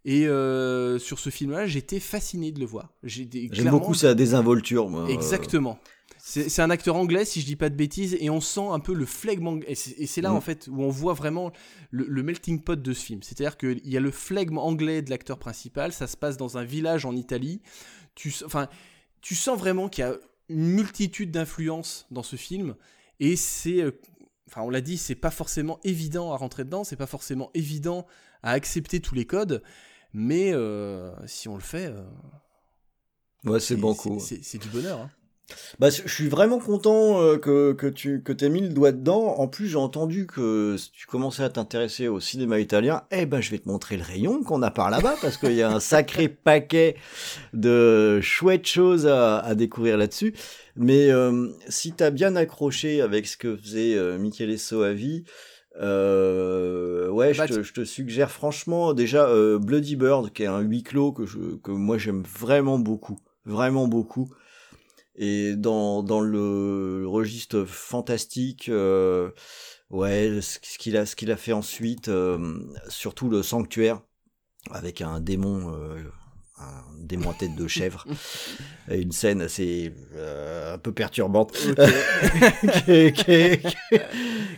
Et 0.05 0.29
euh, 0.29 0.99
sur 1.01 1.19
ce 1.19 1.31
film-là, 1.31 1.67
j'étais 1.67 1.99
fasciné 2.01 2.53
de 2.53 2.61
le 2.61 2.67
voir. 2.67 2.93
J'aime 3.03 3.71
beaucoup 3.71 3.95
sa 3.95 4.15
désinvolture, 4.15 4.89
moi. 4.89 5.09
Exactement. 5.11 5.79
C'est 6.19 6.61
un 6.63 6.71
acteur 6.71 6.97
anglais, 6.97 7.25
si 7.25 7.41
je 7.41 7.47
dis 7.47 7.55
pas 7.55 7.71
de 7.71 7.77
bêtises, 7.77 8.17
et 8.19 8.31
on 8.31 8.41
sent 8.41 8.67
un 8.73 8.81
peu 8.81 8.93
le 8.95 9.07
flegme 9.07 9.47
anglais. 9.47 9.75
Et 9.97 10.07
c'est 10.07 10.21
là, 10.21 10.31
Mm. 10.31 10.37
en 10.37 10.41
fait, 10.41 10.69
où 10.71 10.83
on 10.83 10.89
voit 10.91 11.15
vraiment 11.15 11.53
le, 11.93 12.05
le 12.09 12.23
melting 12.25 12.61
pot 12.63 12.81
de 12.81 12.93
ce 12.93 13.05
film. 13.05 13.23
C'est-à-dire 13.23 13.57
qu'il 13.57 13.81
y 13.89 13.97
a 13.97 14.01
le 14.01 14.11
flegme 14.11 14.59
anglais 14.59 15.03
de 15.03 15.11
l'acteur 15.11 15.39
principal, 15.39 15.93
ça 15.93 16.09
se 16.09 16.17
passe 16.17 16.37
dans 16.37 16.59
un 16.59 16.65
village 16.65 17.05
en 17.05 17.15
Italie. 17.15 17.61
Tu, 18.17 18.33
enfin, 18.45 18.69
tu 19.27 19.35
sens 19.35 19.59
vraiment 19.59 19.89
qu'il 19.89 20.03
y 20.05 20.07
a 20.07 20.17
une 20.49 20.69
multitude 20.69 21.33
d'influences 21.33 22.07
dans 22.13 22.23
ce 22.23 22.37
film, 22.37 22.77
et 23.21 23.35
c'est. 23.37 23.83
euh, 23.83 23.91
Enfin, 24.49 24.63
on 24.63 24.71
l'a 24.71 24.81
dit, 24.81 24.97
c'est 24.97 25.17
pas 25.17 25.33
forcément 25.33 25.81
évident 25.83 26.33
à 26.33 26.37
rentrer 26.37 26.63
dedans, 26.63 26.85
c'est 26.85 26.95
pas 26.95 27.09
forcément 27.09 27.51
évident 27.55 28.07
à 28.45 28.53
accepter 28.53 29.01
tous 29.01 29.17
les 29.17 29.27
codes, 29.27 29.61
mais 30.13 30.53
euh, 30.53 31.13
si 31.27 31.49
on 31.49 31.57
le 31.57 31.61
fait, 31.63 31.87
euh, 31.87 32.05
Ouais, 33.43 33.59
c'est 33.59 33.75
banco. 33.75 34.21
c'est- 34.21 34.45
C'est 34.45 34.59
du 34.59 34.69
bonheur. 34.69 35.01
hein. 35.01 35.11
Bah, 35.79 35.91
je 35.91 36.09
suis 36.09 36.29
vraiment 36.29 36.59
content 36.59 37.21
euh, 37.21 37.39
que, 37.39 37.73
que 37.73 37.87
tu 37.87 38.23
que 38.23 38.33
aies 38.45 38.49
mis 38.49 38.61
le 38.61 38.71
doigt 38.71 38.93
dedans. 38.93 39.37
En 39.39 39.47
plus, 39.47 39.69
j'ai 39.69 39.77
entendu 39.77 40.27
que 40.27 40.77
si 40.77 40.91
tu 40.91 41.07
commençais 41.07 41.45
à 41.45 41.49
t'intéresser 41.51 42.09
au 42.09 42.19
cinéma 42.19 42.59
italien, 42.59 43.03
eh 43.13 43.27
ben, 43.27 43.41
je 43.41 43.51
vais 43.53 43.59
te 43.59 43.69
montrer 43.69 43.97
le 43.97 44.03
rayon 44.03 44.43
qu'on 44.43 44.63
a 44.63 44.71
par 44.71 44.91
là-bas 44.91 45.15
parce 45.23 45.37
qu'il 45.37 45.53
y 45.53 45.63
a 45.63 45.71
un 45.71 45.81
sacré 45.81 46.29
paquet 46.45 46.97
de 47.53 48.21
chouettes 48.21 48.67
choses 48.67 49.07
à, 49.07 49.39
à 49.39 49.55
découvrir 49.55 49.97
là-dessus. 49.97 50.35
Mais 50.75 51.11
euh, 51.11 51.49
si 51.69 51.93
t'as 51.93 52.11
bien 52.11 52.35
accroché 52.37 53.01
avec 53.01 53.27
ce 53.27 53.37
que 53.37 53.57
faisait 53.57 53.95
euh, 53.95 54.19
Michele 54.19 54.59
Soavi, 54.59 55.25
euh, 55.81 57.09
ouais, 57.11 57.35
je 57.35 57.39
Bah, 57.39 57.49
te, 57.49 57.63
je 57.63 57.73
te 57.73 57.85
suggère 57.85 58.31
franchement 58.31 58.95
déjà 58.95 59.27
euh, 59.29 59.59
Bloody 59.59 59.97
Bird, 59.97 60.33
qui 60.33 60.43
est 60.43 60.47
un 60.47 60.61
huis 60.61 60.83
clos 60.83 61.13
que 61.13 61.27
je 61.27 61.57
que 61.63 61.71
moi 61.71 61.99
j'aime 61.99 62.23
vraiment 62.23 62.79
beaucoup, 62.79 63.19
vraiment 63.45 63.87
beaucoup. 63.87 64.31
Et 65.19 65.57
dans, 65.57 66.03
dans 66.03 66.21
le 66.21 67.05
registre 67.07 67.65
fantastique, 67.65 68.69
euh, 68.69 69.31
ouais, 69.91 70.41
ce 70.43 70.59
ce 70.63 70.79
qu'il 70.79 70.97
a, 70.97 71.07
ce 71.07 71.17
qu'il 71.17 71.31
a 71.31 71.37
fait 71.37 71.53
ensuite, 71.53 72.09
euh, 72.09 72.59
surtout 72.89 73.31
le 73.31 73.43
sanctuaire, 73.43 74.03
avec 74.71 75.01
un 75.01 75.21
démon, 75.21 75.73
euh, 75.75 76.03
un 76.59 76.83
démon 77.01 77.31
à 77.31 77.35
tête 77.35 77.55
de 77.57 77.67
chèvre, 77.67 78.05
et 78.91 79.01
une 79.01 79.13
scène 79.13 79.41
assez 79.41 79.95
euh, 80.15 80.75
un 80.75 80.79
peu 80.79 80.93
perturbante, 80.93 81.53
qui, 82.85 82.91
est, 82.91 83.13
qui, 83.13 83.31
est, 83.31 83.63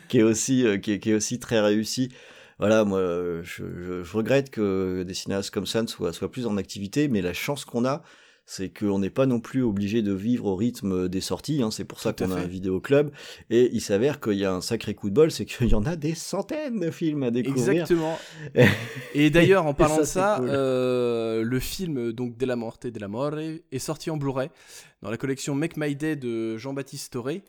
qui 0.09 0.19
est 0.19 0.23
aussi, 0.23 0.67
euh, 0.67 0.79
qui 0.79 0.93
est, 0.93 0.99
qui 0.99 1.11
est 1.11 1.15
aussi 1.15 1.39
très 1.39 1.61
réussie. 1.61 2.11
Voilà, 2.59 2.85
moi, 2.85 2.99
je, 3.01 3.43
je, 3.45 4.03
je 4.03 4.17
regrette 4.17 4.51
que 4.51 5.05
des 5.05 5.15
cinéastes 5.15 5.51
comme 5.51 5.67
ça 5.67 5.83
ne 5.83 5.87
soient, 5.87 6.13
soient 6.13 6.33
plus 6.33 6.47
en 6.47 6.57
activité, 6.57 7.07
mais 7.07 7.23
la 7.23 7.33
chance 7.33 7.65
qu'on 7.65 7.85
a, 7.85 8.03
c'est 8.51 8.71
qu'on 8.71 8.99
n'est 8.99 9.11
pas 9.11 9.27
non 9.27 9.41
plus 9.41 9.63
obligé 9.63 10.01
de 10.01 10.13
vivre 10.15 10.47
au 10.47 10.57
rythme 10.57 11.07
des 11.11 11.21
sorties. 11.21 11.63
Hein. 11.63 11.71
C'est 11.71 11.85
pour 11.85 12.01
ça 12.01 12.15
qu'on 12.15 12.31
a 12.33 12.37
un 12.37 12.47
vidéo 12.47 12.81
club. 12.81 13.11
Et 13.51 13.69
il 13.75 13.83
s'avère 13.83 14.21
qu'il 14.21 14.39
y 14.39 14.47
a 14.47 14.55
un 14.55 14.63
sacré 14.63 14.95
coup 14.95 15.11
de 15.11 15.15
bol, 15.15 15.31
c'est 15.31 15.45
qu'il 15.45 15.69
y 15.69 15.75
en 15.75 15.85
a 15.85 15.97
des 15.97 16.15
centaines 16.15 16.81
de 16.81 16.91
films 16.91 17.25
à 17.25 17.31
découvrir. 17.31 17.83
Exactement. 17.83 18.19
Et 19.15 19.29
d'ailleurs, 19.29 19.67
en 19.67 19.75
parlant 19.75 19.99
de 19.99 20.05
ça, 20.05 20.37
cool. 20.39 20.49
euh, 20.51 21.43
le 21.43 21.61
film 21.61 22.13
donc 22.13 22.39
De 22.39 22.47
la 22.47 22.57
Morte 22.57 22.87
et 22.87 22.91
de 22.91 22.99
la 22.99 23.09
More 23.09 23.39
est 23.39 23.79
sorti 23.79 24.11
en 24.11 24.17
Blu-ray 24.17 24.49
dans 25.03 25.11
la 25.11 25.19
collection 25.19 25.55
Make 25.55 25.77
My 25.77 25.95
Day 25.95 26.17
de 26.17 26.57
Jean-Baptiste 26.57 27.13
Toré. 27.13 27.45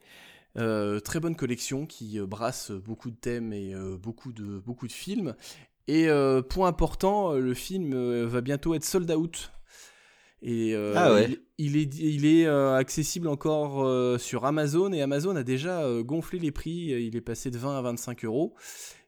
Euh, 0.58 1.00
très 1.00 1.22
bonne 1.22 1.38
collection 1.38 1.86
qui 1.86 2.20
euh, 2.20 2.26
brasse 2.26 2.72
beaucoup 2.72 3.10
de 3.10 3.16
thèmes 3.16 3.54
et 3.54 3.74
euh, 3.74 3.98
beaucoup, 3.98 4.34
de, 4.34 4.60
beaucoup 4.60 4.88
de 4.88 4.92
films. 4.92 5.34
Et 5.88 6.10
euh, 6.10 6.42
point 6.42 6.68
important, 6.68 7.34
le 7.34 7.54
film 7.54 8.24
va 8.26 8.42
bientôt 8.42 8.74
être 8.76 8.84
sold 8.84 9.10
out. 9.12 9.52
Et 10.42 10.74
euh, 10.74 10.94
Ah 10.96 11.14
ouais. 11.14 11.30
il, 11.58 11.76
il 11.76 11.78
est, 11.78 11.96
il 12.00 12.26
est 12.26 12.46
euh, 12.46 12.76
accessible 12.76 13.28
encore 13.28 13.84
euh, 13.86 14.18
sur 14.18 14.46
Amazon 14.46 14.94
et 14.94 15.02
Amazon 15.02 15.36
a 15.36 15.44
déjà 15.44 15.84
gonflé 16.02 16.40
les 16.40 16.52
prix. 16.52 16.88
Il 17.06 17.16
est 17.16 17.22
passé 17.22 17.52
de 17.52 17.58
20 17.58 17.78
à 17.78 17.82
25 17.82 18.24
euros. 18.26 18.54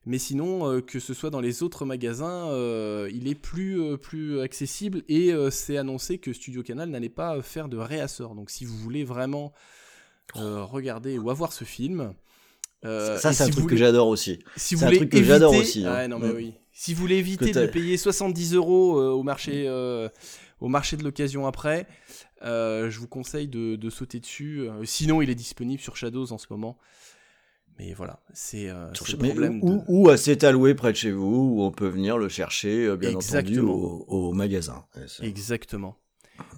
Mais 0.06 0.18
sinon, 0.18 0.82
que 0.82 1.00
ce 1.00 1.14
soit 1.14 1.30
dans 1.30 1.42
les 1.42 1.62
autres 1.62 1.86
magasins, 1.86 2.48
il 3.14 3.28
est 3.28 3.36
plus, 3.36 3.98
plus 4.00 4.40
accessible 4.42 5.04
et 5.08 5.32
c'est 5.52 5.78
annoncé 5.78 6.18
que 6.18 6.34
Studio 6.34 6.64
Canal 6.64 6.90
n'allait 6.90 7.08
pas 7.08 7.40
faire 7.44 7.70
de 7.70 7.78
réassort. 7.78 8.34
Donc 8.34 8.50
si 8.50 8.66
vous 8.66 8.76
voulez 8.78 9.04
vraiment 9.04 9.54
regarder 10.34 11.18
ou 11.20 11.30
avoir 11.30 11.54
ce 11.54 11.66
film, 11.66 12.14
Ça, 12.84 13.18
c'est 13.32 13.44
un 13.44 13.46
si 13.48 13.52
truc 13.52 13.68
que 13.68 13.76
j'adore 13.76 14.08
aussi. 14.08 14.40
si 14.56 14.76
c'est 14.76 14.86
un 14.86 14.92
truc 14.92 15.10
que 15.12 15.24
j'adore 15.24 15.54
aussi, 15.56 15.86
hein. 15.86 15.94
Ouais, 15.94 16.08
non, 16.08 16.18
mais 16.20 16.30
Mm. 16.30 16.36
oui. 16.36 16.54
Si 16.74 16.94
vous 16.96 17.02
voulez 17.02 17.18
éviter 17.18 17.52
de 17.52 17.68
payer 17.68 17.96
70 17.98 18.56
euros 18.56 19.00
au 19.00 19.22
marché, 19.22 19.66
euh, 19.68 20.10
au 20.62 20.70
marché 20.70 20.96
de 20.96 21.04
l'occasion 21.04 21.46
après, 21.48 21.88
euh, 22.44 22.90
je 22.90 23.00
vous 23.00 23.08
conseille 23.08 23.48
de, 23.50 23.76
de 23.76 23.90
sauter 23.90 24.20
dessus. 24.20 24.62
Euh, 24.62 24.86
sinon, 24.86 25.22
il 25.22 25.30
est 25.30 25.36
disponible 25.36 25.82
sur 25.82 25.98
Shadows 25.98 26.32
en 26.32 26.38
ce 26.38 26.48
moment. 26.50 26.78
Mais 27.80 27.94
voilà, 27.94 28.20
c'est 28.34 28.70
euh, 28.70 28.90
le 29.12 29.18
problème. 29.18 29.60
ou, 29.64 29.78
de- 29.80 29.84
ou 29.88 30.10
à 30.10 30.18
s'étaler 30.18 30.76
près 30.76 30.92
de 30.92 30.98
chez 30.98 31.12
vous, 31.12 31.56
où 31.56 31.64
on 31.64 31.72
peut 31.72 31.88
venir 31.88 32.18
le 32.18 32.30
chercher, 32.30 32.86
euh, 32.86 32.96
bien 32.96 33.10
Exactement. 33.12 33.74
entendu, 33.74 34.06
au, 34.08 34.30
au 34.30 34.34
magasin. 34.34 34.86
Exactement. 35.22 35.98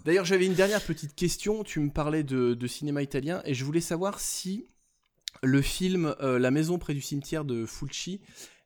D'ailleurs, 0.06 0.26
j'avais 0.26 0.46
une 0.46 0.54
dernière 0.54 0.82
petite 0.82 1.16
question. 1.16 1.64
Tu 1.64 1.80
me 1.80 1.90
parlais 1.90 2.24
de, 2.24 2.54
de 2.56 2.68
cinéma 2.68 3.02
italien 3.04 3.42
et 3.46 3.54
je 3.54 3.64
voulais 3.64 3.82
savoir 3.82 4.20
si 4.20 4.68
le 5.44 5.62
film 5.62 6.16
euh, 6.22 6.40
La 6.40 6.52
maison 6.52 6.78
près 6.78 6.94
du 6.94 7.02
cimetière 7.02 7.46
de 7.46 7.66
Fulci 7.66 8.22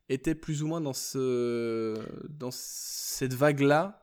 était 0.09 0.35
plus 0.35 0.63
ou 0.63 0.67
moins 0.67 0.79
dans, 0.81 0.93
ce, 0.93 1.95
dans 2.29 2.49
cette 2.51 3.33
vague-là 3.33 4.01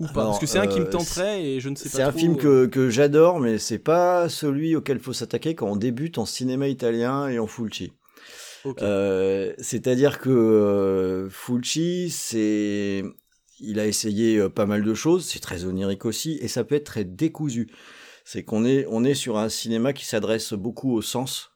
ou 0.00 0.06
pas 0.06 0.20
Alors, 0.20 0.26
Parce 0.32 0.40
que 0.40 0.46
c'est 0.46 0.58
un 0.58 0.66
qui 0.66 0.80
me 0.80 0.86
euh, 0.86 0.90
tenterait 0.90 1.44
et 1.44 1.60
je 1.60 1.68
ne 1.68 1.76
sais 1.76 1.88
pas 1.88 1.96
C'est 1.96 2.02
un 2.02 2.12
film 2.12 2.34
euh, 2.34 2.36
que, 2.36 2.66
que 2.66 2.90
j'adore, 2.90 3.40
mais 3.40 3.58
c'est 3.58 3.78
pas 3.78 4.28
celui 4.28 4.76
auquel 4.76 4.98
faut 4.98 5.12
s'attaquer 5.12 5.54
quand 5.54 5.68
on 5.68 5.76
débute 5.76 6.18
en 6.18 6.26
cinéma 6.26 6.68
italien 6.68 7.28
et 7.28 7.38
en 7.38 7.46
Fulci. 7.46 7.92
Euh, 8.80 9.52
C'est-à-dire 9.58 10.18
que 10.18 10.30
euh, 10.30 11.28
Fulci, 11.28 12.10
c'est, 12.10 13.04
il 13.60 13.78
a 13.78 13.86
essayé 13.86 14.38
euh, 14.38 14.48
pas 14.48 14.66
mal 14.66 14.82
de 14.82 14.94
choses, 14.94 15.26
c'est 15.26 15.40
très 15.40 15.64
onirique 15.64 16.04
aussi, 16.04 16.38
et 16.40 16.48
ça 16.48 16.64
peut 16.64 16.74
être 16.74 16.84
très 16.84 17.04
décousu. 17.04 17.70
C'est 18.24 18.42
qu'on 18.42 18.64
est, 18.64 18.86
on 18.88 19.04
est 19.04 19.14
sur 19.14 19.38
un 19.38 19.48
cinéma 19.48 19.92
qui 19.92 20.06
s'adresse 20.06 20.54
beaucoup 20.54 20.92
au 20.94 21.02
sens, 21.02 21.50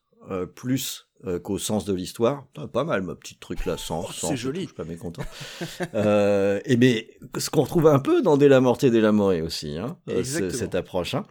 plus 0.55 1.08
euh, 1.27 1.39
qu'au 1.41 1.59
sens 1.59 1.85
de 1.85 1.93
l'histoire. 1.93 2.47
Ah, 2.57 2.67
Pas 2.69 2.85
mal, 2.85 3.03
ma 3.03 3.15
petite 3.17 3.41
truc 3.41 3.67
là, 3.67 3.77
sens. 3.77 4.07
Oh, 4.09 4.13
sens 4.13 4.31
c'est 4.31 4.37
joli. 4.37 4.61
Je 4.61 4.67
suis 4.67 4.75
pas 4.75 4.85
mécontent. 4.85 5.23
euh, 5.95 6.61
et 6.65 6.77
bien, 6.77 7.01
ce 7.37 7.51
qu'on 7.51 7.63
retrouve 7.63 7.87
un 7.89 7.99
peu 7.99 8.23
dans 8.23 8.37
Della 8.37 8.61
Morte 8.61 8.85
et 8.85 8.91
Della 8.91 9.11
More 9.13 9.35
aussi, 9.45 9.77
hein, 9.79 9.99
euh, 10.09 10.23
cette 10.25 10.75
approche. 10.75 11.15
hein. 11.15 11.25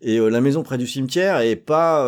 Et 0.00 0.18
euh, 0.18 0.28
la 0.28 0.40
maison 0.40 0.62
près 0.62 0.78
du 0.78 0.86
cimetière 0.86 1.38
est 1.40 1.56
pas 1.56 2.06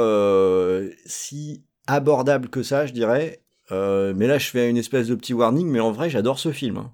si 1.05 1.65
abordable 1.87 2.49
que 2.49 2.63
ça, 2.63 2.87
je 2.87 2.93
dirais. 2.93 3.43
Mais 3.71 4.27
là, 4.27 4.39
je 4.39 4.47
fais 4.49 4.71
une 4.71 4.77
espèce 4.77 5.09
de 5.09 5.15
petit 5.17 5.35
warning, 5.35 5.69
mais 5.69 5.81
en 5.81 5.91
vrai, 5.93 6.09
j'adore 6.11 6.39
ce 6.39 6.53
film. 6.53 6.77
hein. 6.79 6.93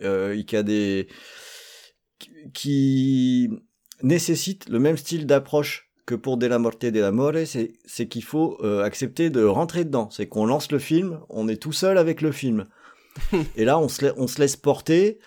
Il 0.00 0.44
y 0.50 0.56
a 0.56 0.62
des 0.62 1.08
qui 2.52 3.50
nécessite 4.02 4.68
le 4.68 4.78
même 4.78 4.96
style 4.96 5.26
d'approche 5.26 5.90
que 6.06 6.14
pour 6.14 6.36
Della 6.36 6.58
Morte 6.58 6.84
et 6.84 6.90
Della 6.90 7.12
More, 7.12 7.32
c'est 7.46 7.72
c'est 7.86 8.06
qu'il 8.08 8.24
faut 8.24 8.58
euh, 8.62 8.82
accepter 8.82 9.30
de 9.30 9.42
rentrer 9.44 9.84
dedans. 9.84 10.08
C'est 10.10 10.26
qu'on 10.26 10.46
lance 10.46 10.70
le 10.70 10.78
film, 10.78 11.20
on 11.30 11.48
est 11.48 11.56
tout 11.56 11.72
seul 11.72 11.96
avec 11.98 12.20
le 12.20 12.30
film. 12.32 12.64
et 13.56 13.64
là, 13.64 13.78
on 13.78 13.88
se, 13.88 14.04
la- 14.06 14.14
on 14.18 14.26
se 14.26 14.40
laisse 14.40 14.56
porter. 14.56 15.18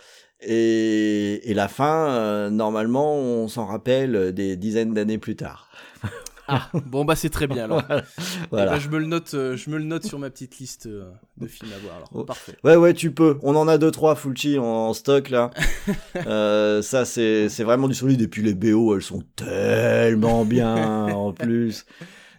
Et, 0.41 1.49
et 1.49 1.53
la 1.55 1.67
fin, 1.67 2.09
euh, 2.09 2.49
normalement, 2.51 3.15
on 3.15 3.47
s'en 3.47 3.65
rappelle 3.65 4.33
des 4.33 4.55
dizaines 4.55 4.93
d'années 4.93 5.17
plus 5.17 5.35
tard. 5.35 5.69
Ah, 6.47 6.69
bon 6.86 7.03
bah 7.05 7.15
c'est 7.15 7.29
très 7.29 7.47
bien 7.47 7.65
alors. 7.65 7.83
Voilà. 8.51 8.71
Eh 8.71 8.75
ben, 8.75 8.79
je 8.79 8.89
me 8.89 8.97
le 8.99 9.05
note, 9.05 9.33
euh, 9.33 9.57
je 9.57 9.69
me 9.69 9.77
le 9.77 9.83
note 9.83 10.05
sur 10.05 10.17
ma 10.19 10.29
petite 10.29 10.57
liste 10.60 10.86
euh, 10.86 11.12
de 11.38 11.47
films 11.47 11.71
à 11.73 11.79
voir. 11.79 11.95
Alors 11.97 12.10
Oh. 12.13 12.23
parfait. 12.23 12.55
Ouais, 12.63 12.75
ouais, 12.77 12.93
tu 12.93 13.12
peux. 13.12 13.38
On 13.43 13.55
en 13.55 13.67
a 13.67 13.77
deux, 13.77 13.91
trois 13.91 14.15
Fulci 14.15 14.57
en, 14.57 14.63
en 14.63 14.93
stock, 14.93 15.29
là. 15.29 15.49
Euh, 16.25 16.81
ça, 16.81 17.05
c'est 17.05 17.47
vraiment 17.63 17.88
du 17.88 17.93
solide. 17.93 18.21
Et 18.21 18.27
puis 18.27 18.41
les 18.43 18.53
BO, 18.55 18.95
elles 18.95 19.01
sont 19.01 19.23
tellement 19.36 20.45
bien, 20.45 20.75
en 21.13 21.31
plus. 21.33 21.86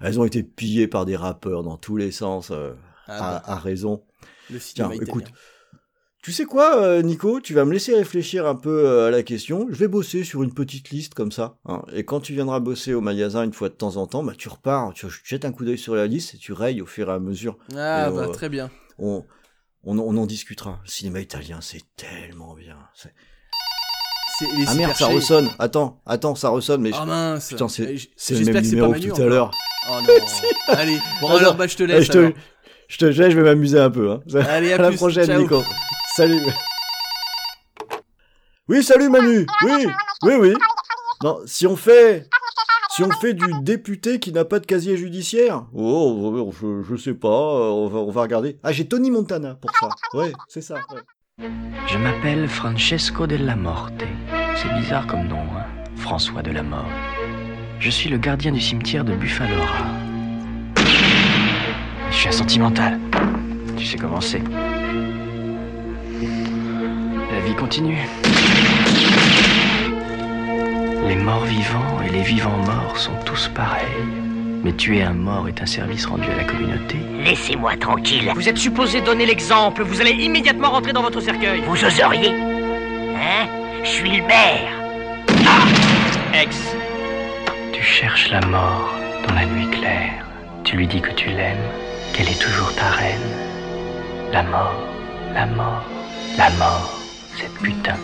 Elles 0.01 0.19
ont 0.21 0.25
été 0.25 0.43
pillées 0.43 0.89
par 0.89 1.05
des 1.07 1.17
rappeurs 1.17 1.63
dans 1.63 1.77
tous 1.77 1.97
les 1.97 2.11
sens, 2.11 2.51
euh, 2.51 2.73
Ah, 3.07 3.19
bah, 3.19 3.43
à, 3.45 3.53
à 3.53 3.59
raison. 3.59 4.03
le 4.51 4.59
cinéma 4.59 4.91
tiens, 4.91 4.97
italien. 5.03 5.11
écoute. 5.21 5.33
Tu 6.29 6.35
sais 6.35 6.45
quoi, 6.45 6.77
euh, 6.83 7.01
Nico 7.01 7.41
Tu 7.41 7.55
vas 7.55 7.65
me 7.65 7.73
laisser 7.73 7.95
réfléchir 7.95 8.47
un 8.47 8.55
peu 8.55 8.85
euh, 8.85 9.09
à 9.09 9.11
la 9.11 9.23
question. 9.23 9.67
Je 9.71 9.77
vais 9.77 9.89
bosser 9.89 10.25
sur 10.25 10.43
une 10.43 10.53
petite 10.53 10.91
liste 10.91 11.15
comme 11.15 11.33
ça. 11.33 11.57
hein. 11.65 11.81
Et 11.95 12.05
quand 12.05 12.21
tu 12.21 12.35
viendras 12.35 12.61
bosser 12.61 12.93
au 12.93 13.01
magasin 13.01 13.45
une 13.45 13.55
fois 13.55 13.71
de 13.71 13.75
temps 13.75 13.97
en 13.97 14.07
temps, 14.07 14.23
bah, 14.23 14.35
tu 14.37 14.51
repars, 14.51 14.93
tu 14.93 15.07
jettes 15.25 15.47
un 15.47 15.53
coup 15.53 15.65
d'œil 15.65 15.79
sur 15.79 15.95
la 15.95 16.07
liste 16.07 16.35
et 16.35 16.37
tu 16.37 16.53
rayes 16.53 16.83
au 16.83 16.87
fur 16.87 17.09
et 17.09 17.15
à 17.15 17.19
mesure. 17.19 17.57
Ah 17.75 18.09
Et, 18.11 18.13
bah 18.15 18.25
euh, 18.25 18.27
très 18.27 18.51
bien. 18.51 18.69
On, 18.99 19.25
on, 19.85 19.99
on 19.99 20.19
en 20.19 20.27
discutera. 20.27 20.81
Le 20.85 20.91
cinéma 20.91 21.21
italien, 21.21 21.61
c'est 21.63 21.81
tellement 21.97 22.53
bien. 22.53 22.77
C'est- 22.95 23.15
Ah 24.67 24.75
merde, 24.75 24.95
ça 24.97 25.07
ressonne. 25.07 25.49
Attends, 25.59 26.03
attends, 26.05 26.35
ça 26.35 26.51
ressonne, 26.51 26.83
mais 26.83 26.91
je- 26.91 26.97
Ah 27.01 27.07
mince. 27.07 27.49
putain, 27.49 27.69
c'est 27.69 27.87
le 27.87 28.53
même 28.53 28.63
numéro 28.67 28.93
que 28.93 28.99
tout 28.99 29.09
à 29.09 29.13
encore. 29.15 29.29
l'heure. 29.29 29.51
Oh 29.91 29.95
non. 30.07 30.75
Allez, 30.75 30.99
bon 31.23 31.29
Ah, 31.31 31.39
alors 31.39 31.55
bah 31.55 31.67
je 31.67 31.75
te 31.77 31.85
laisse. 31.85 32.05
je 32.05 32.13
te, 32.13 32.33
je 32.89 32.99
te 32.99 33.13
je 33.13 33.23
vais 33.23 33.43
m'amuser 33.43 33.79
un 33.81 33.89
peu. 33.91 34.11
Hein. 34.11 34.21
Allez, 34.47 34.75
à, 34.75 34.77
À 34.77 34.83
la 34.83 34.93
prochaine, 34.93 35.25
Ciao. 35.25 35.41
Nico. 35.41 35.63
Salut. 36.19 36.43
Oui, 38.69 38.83
salut 38.83 39.09
Manu. 39.09 39.47
Oui, 39.63 39.87
oui, 40.25 40.33
oui. 40.41 40.55
Non, 41.23 41.39
si 41.47 41.65
on 41.65 41.77
fait, 41.77 42.29
si 42.91 43.05
on 43.05 43.11
fait 43.13 43.35
du 43.35 43.47
député 43.63 44.19
qui 44.19 44.33
n'a 44.33 44.45
pas 44.45 44.59
de 44.59 44.67
casier 44.67 44.97
judiciaire, 44.97 45.67
oh, 45.73 46.53
je, 46.89 46.97
sais 46.97 47.15
pas, 47.15 47.29
euh, 47.29 47.71
on 47.71 48.11
va, 48.11 48.23
regarder. 48.23 48.59
Ah, 48.65 48.73
j'ai 48.73 48.89
Tony 48.89 49.13
Montana 49.13 49.55
pour 49.55 49.71
ça. 49.79 49.91
Ouais, 50.13 50.33
c'est 50.49 50.61
ça. 50.61 50.81
Je 51.39 51.99
m'appelle 51.99 52.49
Francesco 52.49 53.29
della 53.29 53.55
Morte. 53.55 54.03
C'est 54.57 54.75
bizarre 54.75 55.07
comme 55.07 55.29
nom, 55.29 55.39
hein 55.39 55.67
François 55.95 56.43
de 56.43 56.51
la 56.51 56.65
Mort. 56.65 56.91
Je 57.79 57.91
suis 57.91 58.11
le 58.11 58.19
gardien 58.19 58.51
du 58.51 58.61
cimetière 58.61 59.05
de 59.05 59.15
Buffalora. 59.15 59.87
Je 62.11 62.17
suis 62.17 62.29
un 62.29 62.33
sentimental. 62.33 62.99
Tu 63.77 63.87
sais 63.87 63.99
comment 63.99 64.21
c'est. 64.21 64.43
La 67.49 67.55
vie 67.55 67.61
continue. 67.61 67.97
Les 71.07 71.17
morts 71.17 71.45
vivants 71.47 72.03
et 72.07 72.11
les 72.11 72.21
vivants 72.21 72.59
morts 72.59 72.99
sont 72.99 73.15
tous 73.25 73.49
pareils. 73.55 73.87
Mais 74.63 74.73
tuer 74.73 75.03
un 75.03 75.15
mort 75.15 75.49
est 75.49 75.63
un 75.63 75.67
service 75.67 76.05
rendu 76.05 76.29
à 76.31 76.37
la 76.37 76.45
communauté. 76.45 76.99
Laissez-moi 77.25 77.79
tranquille. 77.79 78.31
Vous 78.35 78.51
êtes 78.51 78.59
supposé 78.59 79.01
donner 79.01 79.25
l'exemple. 79.25 79.83
Vous 79.83 79.99
allez 80.03 80.11
immédiatement 80.11 80.69
rentrer 80.73 80.93
dans 80.93 81.01
votre 81.01 81.23
cercueil. 81.23 81.63
Vous 81.67 81.83
oseriez 81.83 82.35
Hein? 83.17 83.49
Je 83.83 83.89
suis 83.89 84.11
le 84.19 84.27
maire. 84.27 84.71
Ex. 86.35 86.77
Tu 87.73 87.83
cherches 87.83 88.31
la 88.31 88.43
mort 88.47 88.95
dans 89.27 89.35
la 89.35 89.47
nuit 89.47 89.71
claire. 89.71 90.27
Tu 90.65 90.77
lui 90.77 90.87
dis 90.87 91.01
que 91.01 91.13
tu 91.13 91.31
l'aimes, 91.31 91.57
qu'elle 92.13 92.29
est 92.29 92.43
toujours 92.43 92.75
ta 92.75 92.91
reine. 92.91 93.31
La 94.33 94.43
mort, 94.43 94.85
la 95.33 95.47
mort, 95.47 95.85
la 96.37 96.51
mort, 96.51 96.98
cette 97.39 97.55
putain. 97.59 97.97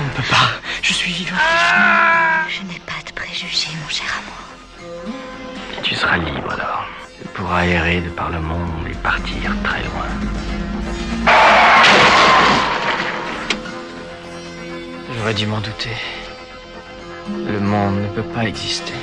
On 0.00 0.04
ne 0.04 0.10
peut 0.10 0.28
pas. 0.28 0.48
Je 0.82 0.92
suis 0.92 1.12
vivant. 1.12 1.36
Je 2.48 2.62
n'ai 2.62 2.80
pas 2.80 3.00
de 3.06 3.12
préjugés, 3.12 3.68
mon 3.80 3.88
cher 3.88 4.06
amour. 4.18 4.42
Et 5.78 5.82
tu 5.82 5.94
seras 5.94 6.16
libre 6.16 6.52
alors. 6.52 6.86
Tu 7.20 7.28
pourras 7.28 7.64
errer 7.64 8.00
de 8.00 8.10
par 8.10 8.30
le 8.30 8.40
monde 8.40 8.86
et 8.90 8.94
partir 8.94 9.54
très 9.62 9.82
loin. 9.82 10.10
J'aurais 15.14 15.34
dû 15.34 15.46
m'en 15.46 15.60
douter. 15.60 15.96
Le 17.28 17.60
monde 17.60 18.02
ne 18.02 18.08
peut 18.08 18.28
pas 18.34 18.44
exister 18.44 18.94